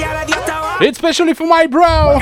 [0.00, 0.84] Ella le dio hasta abajo.
[0.84, 2.20] It's especially for my bro.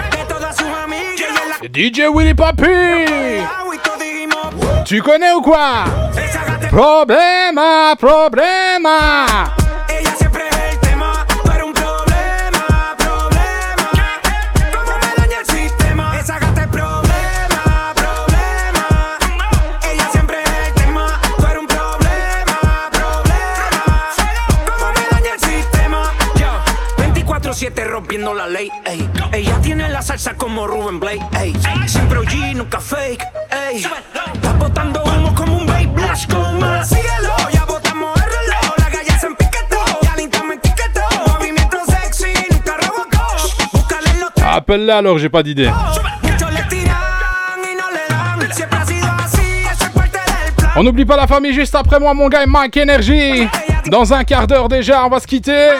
[1.71, 3.45] DJ Willy Papi.
[4.87, 5.85] Tu connais ou quoi?
[6.71, 9.58] Problema, problema.
[30.39, 31.55] Como Ruben Blake, ey.
[31.87, 33.83] Siempre OG, nunca fake, ey.
[33.83, 36.89] Está botando humo como un babe, Blash con más.
[36.89, 38.75] Síguelo, ya botamos el reloj.
[38.79, 41.01] La galla se empiquetó, ya linda me etiquetó.
[41.27, 43.27] Movimiento sexy, nunca robocó.
[43.73, 45.71] Búscale en los Appelle-la alors, j'ai pas d'idée.
[50.77, 53.49] On n'oublie pas la famille juste après moi, mon gars, Mike Energy.
[53.87, 55.71] Dans un quart d'heure déjà, on va se quitter.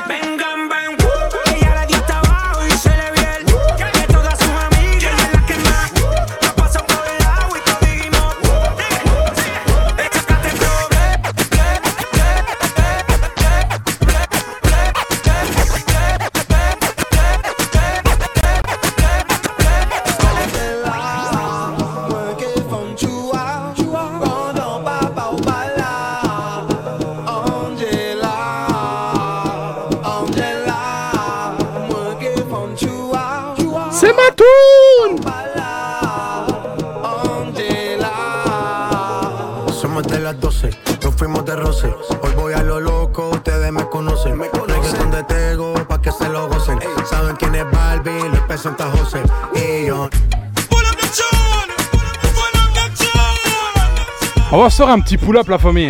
[54.69, 55.89] On faire un petit pull-up, la famille.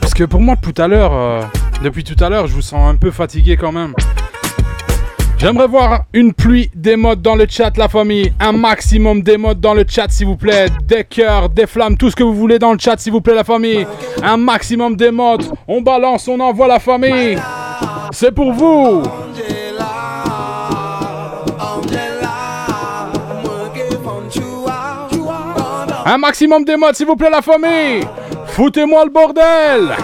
[0.00, 1.42] Parce que pour moi, tout à l'heure, euh,
[1.84, 3.92] depuis tout à l'heure, je vous sens un peu fatigué quand même.
[5.36, 8.32] J'aimerais voir une pluie d'émotes dans le chat, la famille.
[8.40, 10.68] Un maximum d'émotes dans le chat, s'il vous plaît.
[10.86, 13.34] Des cœurs, des flammes, tout ce que vous voulez dans le chat, s'il vous plaît,
[13.34, 13.86] la famille.
[14.22, 15.52] Un maximum d'émotes.
[15.68, 17.38] On balance, on envoie la famille.
[18.10, 19.02] C'est pour vous.
[26.04, 28.06] Un maximum d'émotes, s'il vous plaît, la famille.
[28.46, 29.94] Foutez-moi le bordel.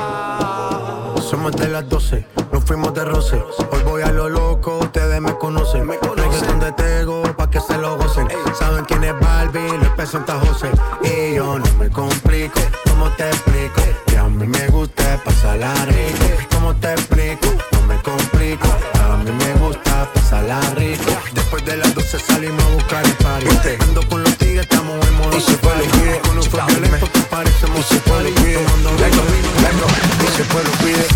[1.20, 3.34] Somos de las 12, nos fuimos de roce.
[3.72, 5.88] Hoy voy a lo loco, ustedes me conocen.
[5.88, 6.95] Reggaeton de Tego, pa' que
[7.66, 8.28] se lo gocen.
[8.58, 10.70] Saben quién es Barbie, le presenta José.
[11.02, 13.82] Y yo no me complico, ¿cómo te explico?
[14.06, 16.26] Que a mí me gusta pasarla rico.
[16.54, 17.48] ¿Cómo te explico?
[17.72, 18.68] No me complico.
[19.02, 21.12] A mí me gusta pasarla rico.
[21.32, 23.46] Después de las 12 salimos a buscar el party.
[23.80, 25.86] Ando con los tigres, estamos en modo safari.
[26.22, 28.32] Con un flow violento que parecemos safari.
[28.32, 29.86] Tomando vino,
[30.24, 31.06] y se fue lo pide.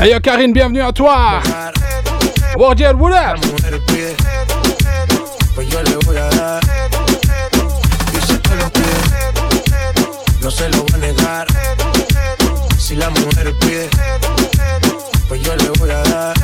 [0.00, 1.40] Hey yo, Karine, bienvenue à toi.
[2.56, 4.47] Wardiel, what up?
[5.58, 6.62] Pues yo le voy a dar.
[8.12, 8.96] Y si lo pide,
[10.40, 11.46] no se lo voy a negar.
[12.78, 13.90] Si la mujer pide,
[15.26, 16.36] pues yo le voy a dar.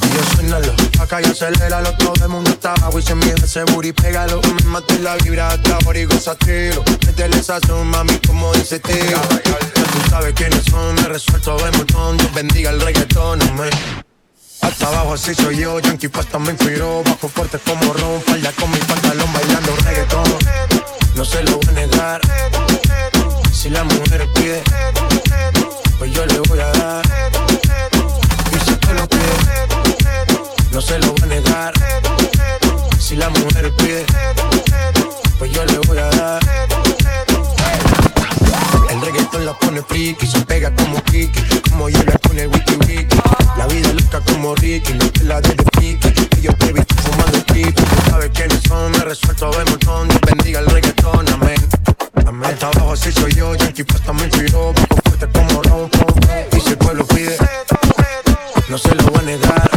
[0.00, 1.94] Y yo suénalo, acá y aceléralo.
[1.98, 4.40] Todo el mundo está abajo y se mide ese booty, pégalo.
[4.40, 6.82] Me maté la vibra hasta ahora y gozatelo.
[7.04, 9.20] Métele esa mami, como dice tío.
[9.44, 12.16] Ya tú sabes quiénes son, me resuelto de montón.
[12.16, 13.70] Dios bendiga el reggaetón, amén.
[14.62, 17.02] Hasta abajo así soy yo, Yankee Pasta me inspiró.
[17.04, 20.24] Bajo fuerte como Ron, falda con mi pantalón bailando reggaetón.
[21.16, 22.20] No se lo voy a negar.
[23.52, 24.62] Si la mujer pide
[25.98, 27.02] Pues yo le voy a dar.
[28.50, 28.94] Y si te
[30.72, 31.74] No se lo voy a negar.
[32.98, 34.06] Si la mujer pide
[35.38, 36.41] Pues yo le voy a dar
[39.32, 43.16] El reggaetón la pone friki Se pega como Kiki Como llega con el wiki wiki.
[43.56, 44.92] La vida loca como Ricky
[45.24, 49.50] la de Kiki Yo te he visto fumando creepy Tú sabes quiénes son Me resuelto
[49.50, 50.08] de montón.
[50.08, 51.56] Dios bendiga el reggaetón Amén.
[52.26, 52.50] Amén.
[52.50, 55.90] Hasta así soy yo Yankee Pasta me inspiró Bajo fuerte como Ron
[56.52, 57.36] Y si el pueblo pide
[58.68, 59.71] No se lo voy a negar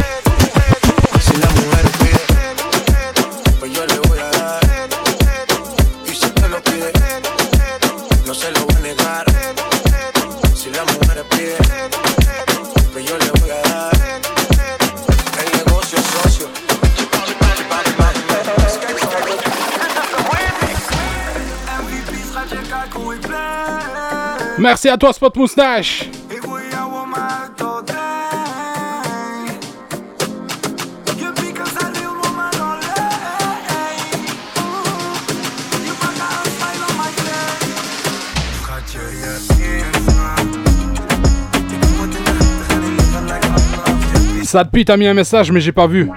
[24.58, 26.08] Merci à toi, Spot Moustache.
[44.44, 46.08] Sadpi t'a mis un message, mais j'ai pas vu.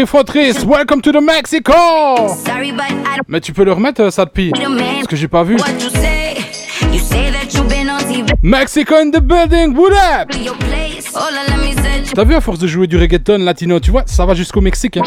[0.00, 2.28] Welcome to the Mexico!
[2.44, 4.52] Sorry, but I don't Mais tu peux le remettre, euh, Sadpi?
[4.52, 5.56] Parce que j'ai pas vu.
[8.40, 10.30] Mexico in the building, what up?
[12.14, 14.98] T'as vu à force de jouer du reggaeton latino, tu vois, ça va jusqu'au Mexique.
[14.98, 15.02] hein.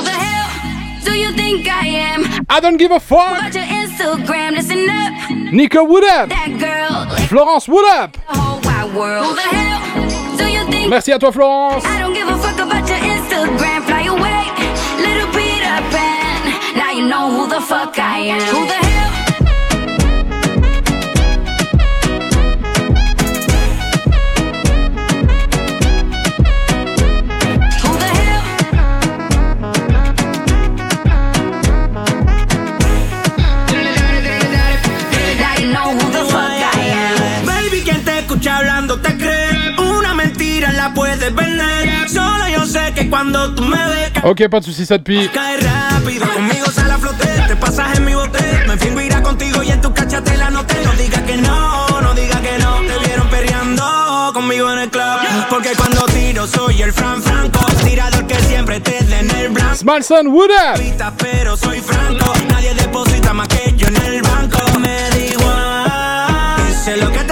[1.06, 2.24] Do you think I am?
[2.50, 3.40] I don't give a fuck!
[3.40, 5.54] About your Instagram, listen up.
[5.54, 6.28] Nico, what up?
[6.28, 8.18] That girl, like Florence, what up?
[8.30, 9.26] the whole wide world.
[9.26, 10.90] Who the hell do you think?
[10.90, 11.86] Merci à toi, Florence.
[11.86, 13.11] I don't give a fuck about your
[17.12, 18.56] know who the fuck I am.
[18.56, 19.12] Who the hell?
[38.44, 39.76] Hablando te cree.
[39.78, 42.10] Una mentira la puedes vender.
[42.10, 45.28] Solo yo sé que cuando tú me ves Ok, pas de soucis, Sadpi.
[45.30, 46.28] cae rápido.
[46.32, 48.40] Conmigo sale a flote, te pasas en mi bote.
[48.68, 50.76] Me fingo irá contigo y en tu cacha la noté.
[50.86, 52.76] No digas que no, no digas que no.
[52.82, 55.04] Te vieron perreando conmigo en el club.
[55.50, 57.66] Porque cuando tiro soy el Fran Franco.
[57.84, 59.76] Tirador que siempre te den el blanco.
[59.76, 61.14] Smalson, what up?
[61.18, 62.32] Pero soy franco.
[62.50, 64.60] Nadie deposita más que yo en el banco.
[64.80, 66.68] Me da igual.
[66.68, 67.31] Dice lo que te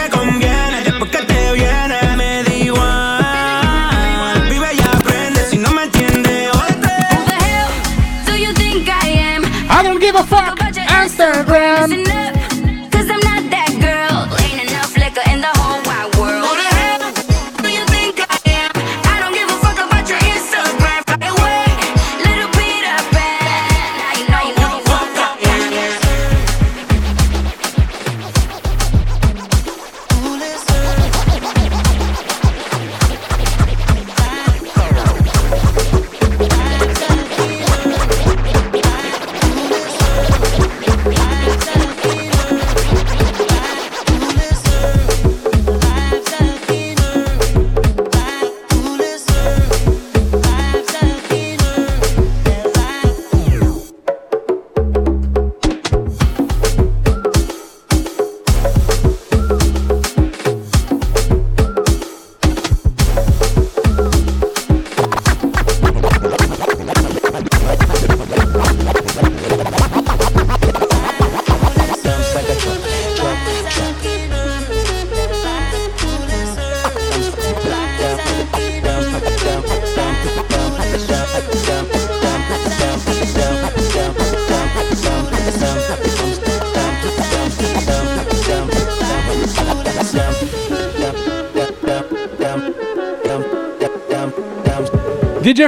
[11.20, 12.09] Instagram.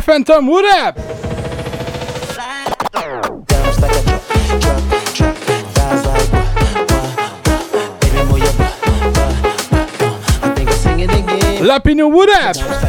[0.01, 0.97] Phantom, what up?
[11.61, 12.80] Lapino, what up?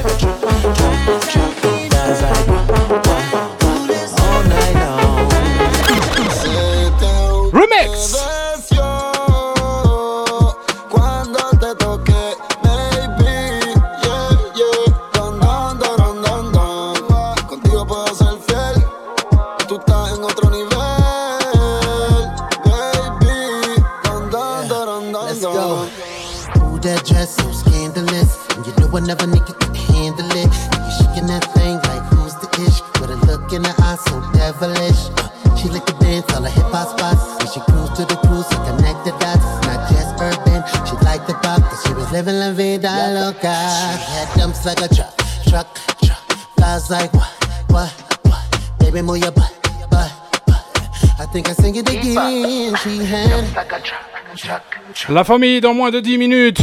[55.13, 56.63] La famille dans moins de 10 minutes.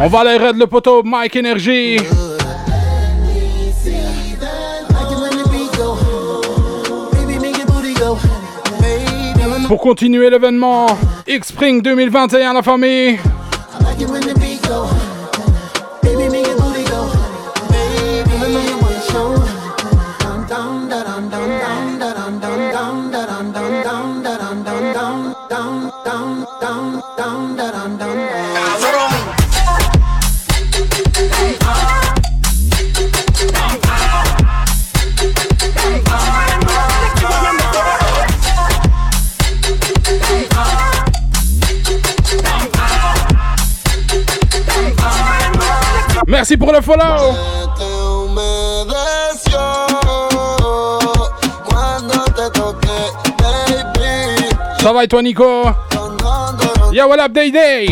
[0.00, 1.98] On va aller raid le poteau Mike Energy.
[9.68, 10.86] Pour continuer l'événement
[11.28, 13.20] X-Spring 2021 la famille.
[46.72, 47.34] Le follow.
[54.80, 55.64] Ça va et toi Nico?
[56.92, 57.86] Yo what up Day Day?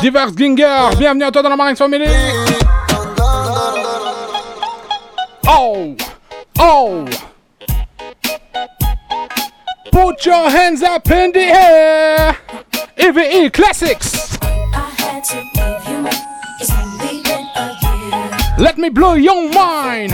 [0.00, 2.06] Divers Ginger, bienvenue à toi dans la Marine Family.
[5.48, 5.94] Oh
[6.58, 7.04] Oh
[9.90, 12.36] Put your hands up in the air
[12.96, 14.15] EVE Classics
[18.58, 20.12] Let me blow your mind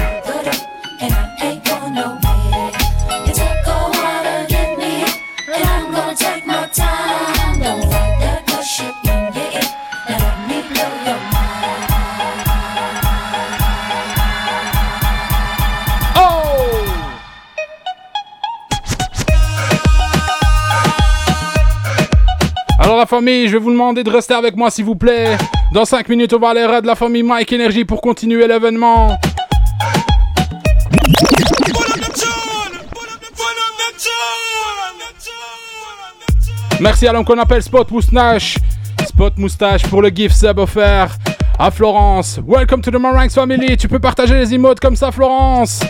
[23.02, 25.36] la famille, je vais vous demander de rester avec moi s'il vous plaît.
[25.72, 29.18] Dans 5 minutes, on va aller de la famille Mike Energy pour continuer l'événement.
[36.78, 38.58] Merci à l'homme qu'on appelle Spot Moustache.
[39.04, 41.16] Spot Moustache pour le gift sub offert
[41.58, 42.38] à Florence.
[42.46, 43.76] Welcome to the Maranx family.
[43.76, 45.80] Tu peux partager les emotes comme ça, Florence.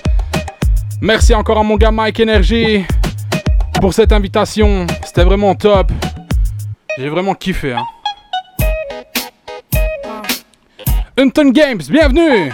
[1.02, 2.86] Merci encore à mon gars Mike Energy
[3.82, 4.86] pour cette invitation.
[5.04, 5.92] C'était vraiment top.
[6.98, 7.72] J'ai vraiment kiffé.
[7.72, 7.86] Hein.
[11.16, 12.52] Hunton Games, bienvenue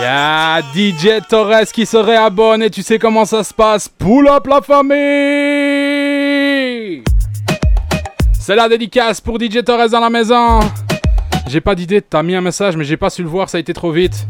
[0.00, 3.88] Y'a DJ Torres qui se réabonne et tu sais comment ça se passe.
[3.88, 4.92] Pull up la famille
[8.38, 10.60] C'est la dédicace pour DJ Torres dans la maison.
[11.48, 13.60] J'ai pas d'idée, t'as mis un message mais j'ai pas su le voir, ça a
[13.60, 14.26] été trop vite.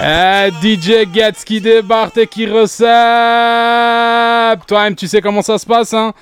[0.00, 2.86] Eh, DJ Getz qui débarque et qui recèpe
[4.66, 6.12] Toi-même, tu sais comment ça se passe, hein?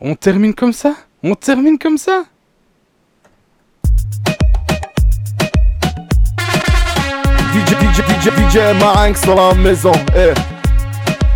[0.00, 0.94] On termine comme ça?
[1.22, 2.24] On termine comme ça?
[7.52, 9.92] DJ, DJ, DJ, DJ Marinx dans la maison.
[10.16, 10.32] Eh.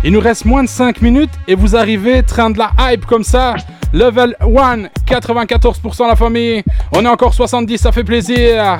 [0.03, 3.23] Il nous reste moins de 5 minutes et vous arrivez, train de la hype comme
[3.23, 3.55] ça.
[3.93, 6.63] Level 1, 94% la famille.
[6.93, 8.79] On est encore 70, ça fait plaisir.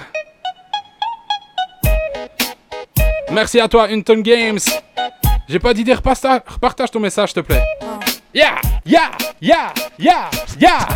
[3.32, 4.60] Merci à toi, Unton Games.
[5.50, 7.64] J'ai pas d'idée, repartage, repartage ton message, s'il te plaît.
[8.34, 8.56] Yeah,
[8.86, 9.12] yeah,
[9.42, 10.88] yeah, yeah, yeah.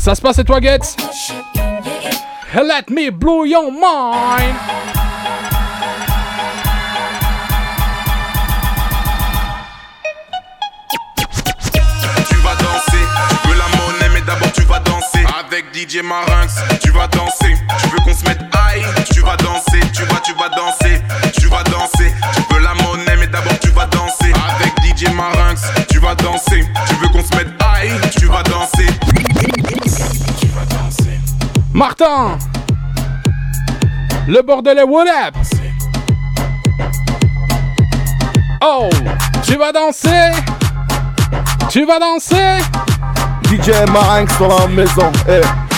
[0.00, 0.96] Ça se passe et toi, Getz.
[2.54, 4.56] Let me blow your mind.
[12.26, 13.04] Tu vas danser,
[13.42, 15.26] tu veux la monnaie, mais d'abord tu vas danser.
[15.38, 17.54] Avec DJ Marinx, tu vas danser.
[17.82, 18.82] Tu veux qu'on se mette high,
[19.12, 19.80] tu vas danser.
[19.92, 21.02] Tu vas, tu vas danser,
[21.38, 22.10] tu vas danser.
[22.34, 24.32] Tu veux la monnaie, mais d'abord tu vas danser.
[24.48, 26.62] Avec DJ Marinx, tu vas danser.
[26.86, 28.86] Tu veux qu'on se mette high, tu vas danser.
[30.38, 31.18] Tu vas danser.
[31.72, 32.36] Martin
[34.28, 35.34] Le bordelais, what up
[38.60, 38.90] Oh
[39.42, 40.32] Tu vas danser
[41.70, 42.58] Tu vas danser
[43.44, 45.10] DJ Marinx dans la maison.
[45.26, 45.69] Eh.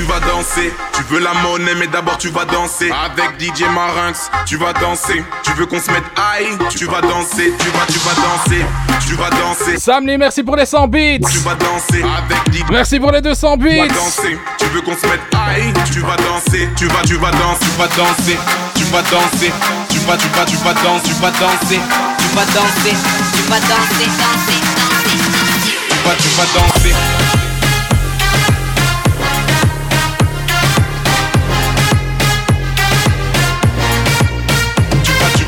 [0.00, 2.90] Tu vas danser, tu veux la monnaie, mais d'abord tu vas danser.
[2.90, 5.22] Avec DJ Marinx, tu vas danser.
[5.42, 8.64] Tu veux qu'on se mette high, tu vas danser, tu vas, tu vas danser,
[9.06, 9.76] tu vas danser.
[9.78, 12.70] Samly, merci pour les 100 bits Tu vas danser avec DJ.
[12.70, 16.00] Merci pour les 200 Tu vas bits danser, tu veux qu'on se mette high, tu
[16.00, 18.38] vas danser, tu vas, tu vas danser, tu vas danser,
[18.74, 19.52] tu vas danser,
[19.90, 21.80] tu vas, tu vas, tu vas danser, tu vas danser,
[22.16, 22.96] tu vas danser,
[23.36, 27.39] tu vas danser, danser, danser, tu vas, tu vas danser.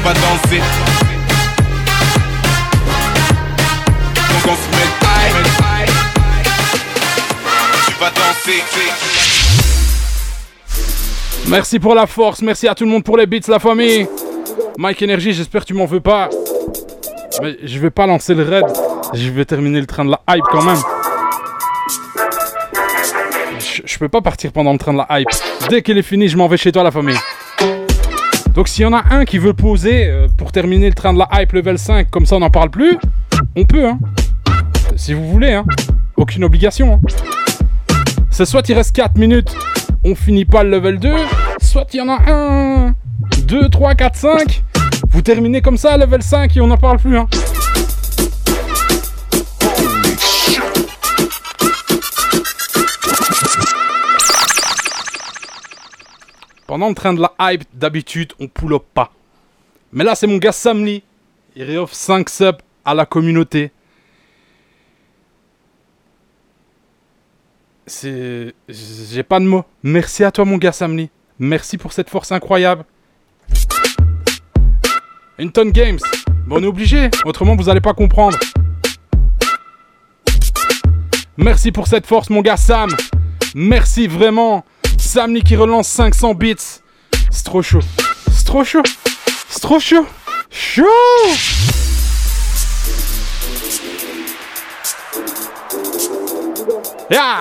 [0.05, 0.15] Donc
[4.47, 4.87] on se met.
[7.87, 8.63] Tu vas danser.
[11.47, 14.09] Merci pour la force, merci à tout le monde pour les beats, la famille.
[14.77, 16.29] Mike Energy, j'espère que tu m'en veux pas.
[17.41, 18.65] Mais je vais pas lancer le raid.
[19.15, 20.79] Je vais terminer le train de la hype quand même.
[23.59, 25.29] Je, je peux pas partir pendant le train de la hype.
[25.69, 27.19] Dès qu'elle est finie, je m'en vais chez toi, la famille.
[28.55, 31.19] Donc s'il y en a un qui veut poser euh, pour terminer le train de
[31.19, 32.99] la hype level 5, comme ça on n'en parle plus,
[33.57, 33.99] on peut, hein.
[34.97, 35.65] Si vous voulez, hein.
[36.17, 37.01] Aucune obligation, hein.
[38.31, 39.55] C'est soit il reste 4 minutes,
[40.05, 41.15] on finit pas le level 2,
[41.63, 42.95] soit il y en a un,
[43.47, 44.65] 2, 3, 4, 5.
[45.11, 47.27] Vous terminez comme ça, level 5, et on n'en parle plus, hein.
[56.67, 59.13] Pendant le train de la hype, d'habitude, on pull pas.
[59.93, 61.03] Mais là, c'est mon gars Samly.
[61.55, 63.73] Il réoffre 5 subs à la communauté.
[67.87, 68.55] C'est.
[68.69, 69.65] J'ai pas de mots.
[69.83, 71.11] Merci à toi, mon gars Samly.
[71.39, 72.85] Merci pour cette force incroyable.
[75.39, 75.99] Une tonne Games.
[76.47, 77.11] Bon, on est obligé.
[77.25, 78.39] Autrement, vous allez pas comprendre.
[81.37, 82.91] Merci pour cette force, mon gars Sam.
[83.55, 84.65] Merci vraiment.
[85.13, 86.55] Samly qui relance 500 bits.
[87.31, 87.83] C'est trop chaud.
[88.31, 88.83] C'est trop chaud.
[89.47, 90.07] C'est trop chaud.
[90.49, 90.87] Chaud.
[97.11, 97.41] Yeah.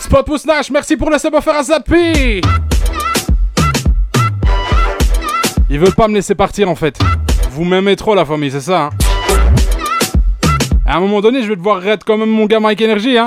[0.00, 2.42] Spot Pousse-Nash, merci pour le sub offert à Zappy
[5.76, 6.98] Ils veulent pas me laisser partir en fait.
[7.50, 8.90] Vous m'aimez trop la famille, c'est ça hein
[10.86, 13.26] À un moment donné, je vais devoir raid quand même mon gars Mike Energy hein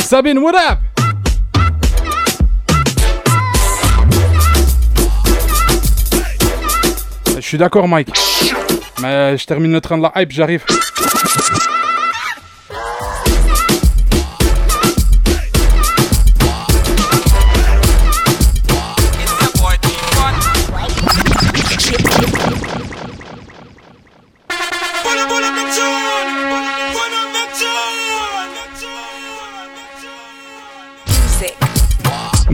[0.00, 0.78] Sabine, what up?
[7.36, 8.10] Je suis d'accord Mike.
[9.00, 10.66] Mais je termine le train de la hype, j'arrive.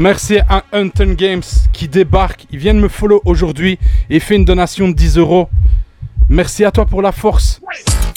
[0.02, 2.46] Merci à Hunton Games qui débarque.
[2.50, 3.78] Il vient de me follow aujourd'hui
[4.10, 5.48] et fait une donation de 10 euros.
[6.28, 7.60] Merci à toi pour la force.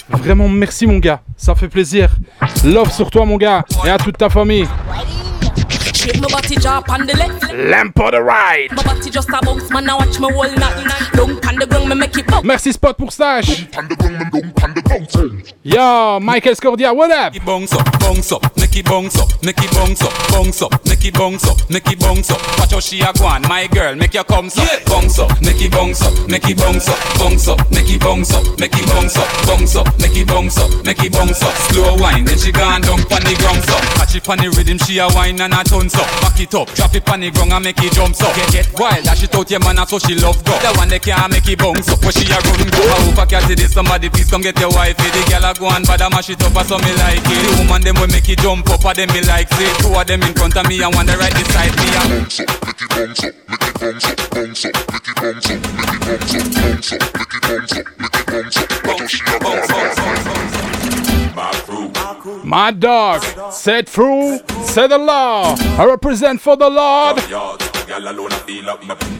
[0.09, 1.21] Vraiment, merci mon gars.
[1.37, 2.15] Ça fait plaisir.
[2.63, 4.65] Love sur toi mon gars et à toute ta famille.
[6.05, 7.51] Shake my body drop on the left.
[7.51, 8.71] Lamp on the right.
[8.71, 9.85] My body just a bounce, man.
[9.85, 11.09] Now watch me whole night.
[11.13, 12.45] Don't on the ground, me make it bounce.
[12.45, 13.65] Merci Spot pour stash.
[15.63, 17.33] Yo, Michael Scordia, what up?
[17.43, 21.05] bounce up, bounce up, make it bounce up, make it bounce up, bounce up, make
[21.05, 22.59] it bounce up, make it bounce up.
[22.59, 25.61] Watch how she a go on, my girl, make your come up, bounce up, make
[25.61, 28.85] it bounce up, make it bounce up, bounce up, make it bounce up, make it
[28.85, 31.53] bounce up, bounce up, make it bounce up, make it bounce up.
[31.73, 33.77] Slow wine, then she gone down pon the ground so.
[33.97, 36.07] Catch it pon the rhythm, she a wine and a tons up.
[36.21, 38.35] Back it up, drop it pon the ground and make it jump up.
[38.35, 40.53] Get get wild, dash it out your man, and so she love go.
[40.59, 42.81] The one that can't make it bounce up, but she a run go.
[42.83, 43.73] I hope I catch this.
[43.73, 44.97] Somebody please come get your wife.
[44.97, 47.39] The girl a go and a mash it up, so me like it.
[47.43, 49.73] The woman them will make it jump up, and them me like it.
[49.79, 51.87] Two of them in front of me and one the right beside me.
[51.95, 55.49] bounce up, make it bounce up, make it bounce up, bounce up, make it bounce
[55.49, 58.69] up, make it bounce up, bounce up, make it bounce up, make it bounce up.
[58.85, 60.64] Watch how she a bounce
[62.45, 65.55] My dog, set through, set the law.
[65.79, 67.17] I represent for the Lord.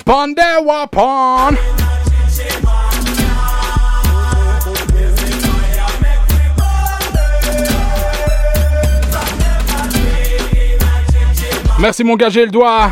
[0.05, 1.57] Pandewa Pon.
[11.79, 12.91] Merci mon gars, j'ai le doigt.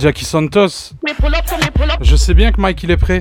[0.00, 0.94] Jackie Santos.
[2.00, 3.20] Je sais bien que Mike il est prêt.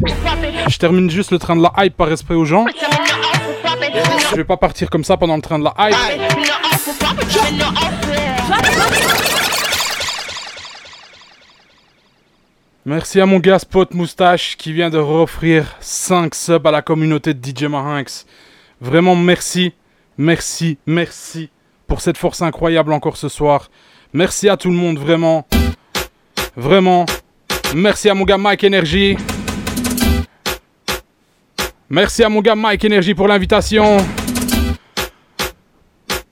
[0.68, 2.66] Je termine juste le train de la hype par respect aux gens.
[4.32, 5.96] Je vais pas partir comme ça pendant le train de la hype.
[12.86, 17.34] Merci à mon gars Spot Moustache qui vient de offrir 5 subs à la communauté
[17.34, 18.26] de DJ Marinx.
[18.80, 19.74] Vraiment merci,
[20.18, 21.50] merci, merci
[21.88, 23.70] pour cette force incroyable encore ce soir.
[24.14, 25.46] Merci à tout le monde, vraiment.
[26.60, 27.06] Vraiment.
[27.74, 29.16] Merci à mon gars Mike Energy.
[31.90, 33.98] Merci à mon gars Mike Energy pour l'invitation.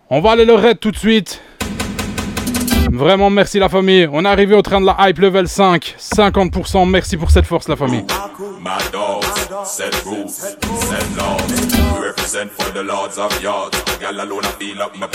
[0.09, 1.41] On va aller le raid tout de suite.
[2.91, 4.09] Vraiment merci la famille.
[4.11, 5.95] On est arrivé au train de la hype level 5.
[5.97, 6.89] 50%.
[6.89, 8.03] Merci pour cette force la famille.
[8.59, 9.23] My dogs,
[9.63, 10.57] set rules, set
[11.15, 11.37] laws.
[11.95, 13.77] We represent for the lords of yards.
[14.99, 15.07] My.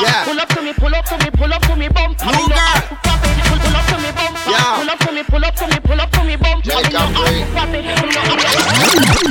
[0.00, 0.16] To me bump.
[0.16, 0.24] Yeah.
[0.24, 2.16] Pull up to me, pull up to me, pull up to me bump.
[2.20, 3.36] I mean, no out for popping.
[3.48, 4.36] Pull, pull up to me bump.
[4.46, 4.76] Yeah.
[4.76, 6.64] Pull up to me, pull up to me, pull up to me bump.
[6.66, 7.84] I mean, no out for popping.
[7.96, 8.30] Pull up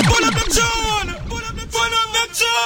[0.09, 1.09] Pull up the tune!
[1.29, 2.59] Pull up the Pull up the tune!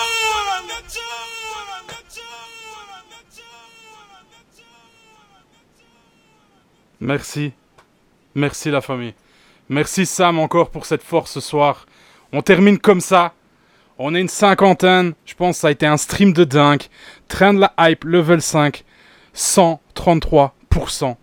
[6.99, 7.53] Merci.
[8.35, 9.13] Merci la famille.
[9.69, 11.85] Merci Sam encore pour cette force ce soir.
[12.31, 13.33] On termine comme ça.
[13.99, 15.13] On est une cinquantaine.
[15.25, 16.83] Je pense que ça a été un stream de dingue.
[17.27, 18.83] Train de la hype, level 5.
[19.35, 21.15] 133%.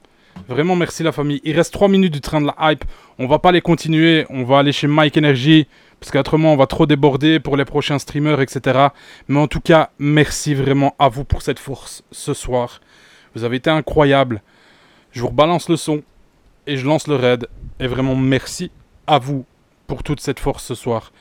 [0.49, 1.41] Vraiment merci la famille.
[1.45, 2.85] Il reste 3 minutes du train de la hype.
[3.19, 4.27] On va pas les continuer.
[4.31, 5.69] On va aller chez Mike Energy.
[6.01, 8.89] Parce qu'autrement on va trop déborder pour les prochains streamers, etc.
[9.29, 12.81] Mais en tout cas, merci vraiment à vous pour cette force ce soir.
[13.35, 14.43] Vous avez été incroyables.
[15.13, 16.03] Je vous rebalance le son
[16.67, 17.49] et je lance le raid.
[17.79, 18.71] Et vraiment merci
[19.07, 19.45] à vous
[19.87, 21.13] pour toute cette force ce soir.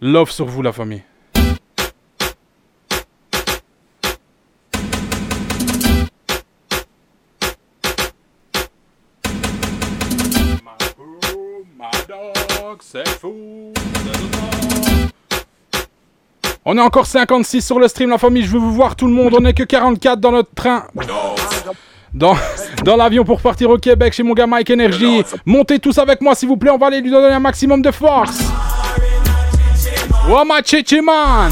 [0.00, 1.02] Love sur vous la famille.
[16.64, 19.12] On est encore 56 sur le stream la famille, je veux vous voir tout le
[19.12, 20.84] monde, on est que 44 dans notre train.
[22.12, 22.36] Dans,
[22.96, 25.24] l'avion pour partir au Québec chez mon gars Mike Energy.
[25.44, 27.90] Montez tous avec moi s'il vous plaît, on va aller lui donner un maximum de
[27.90, 28.38] force.
[30.28, 31.50] Wama Chichi man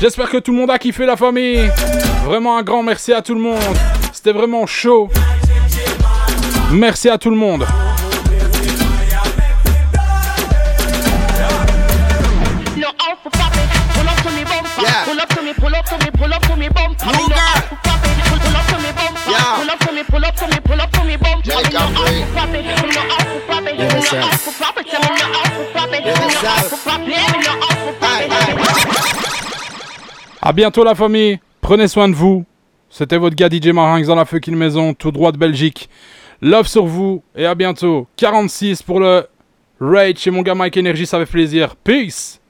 [0.00, 1.68] J'espère que tout le monde a kiffé la famille.
[2.24, 3.58] Vraiment un grand merci à tout le monde.
[4.12, 5.08] C'était vraiment chaud.
[6.70, 7.66] Merci à tout le monde.
[14.82, 15.04] Yeah.
[15.04, 16.96] Pull up to me, pull up to me, pull up to me bump.
[17.00, 18.16] I mean, no out for popping.
[18.28, 19.18] Pull, pull up to me bump.
[19.28, 19.56] Yeah.
[19.56, 21.42] Pull up to me, pull up to me, pull up to me bump.
[21.42, 22.56] I mean, no out Jamaican for popping.
[22.58, 23.76] No out for popping.
[23.78, 24.18] Yeah, No sir.
[24.18, 24.88] out for popping.
[24.88, 26.00] I mean, no out for popping.
[26.02, 26.48] Yeah, No sir.
[26.48, 27.08] out for popping.
[27.10, 29.42] No out for popping.
[30.42, 31.38] À bientôt la famille.
[31.60, 32.44] Prenez soin de vous.
[32.90, 35.88] C'était votre gars DJ Marinx dans la fucking maison, tout droit de Belgique.
[36.42, 38.06] Love sur vous et à bientôt.
[38.16, 39.26] 46 pour le
[39.80, 41.74] Rage chez mon gars Mike Energy, ça fait plaisir.
[41.76, 42.40] Peace!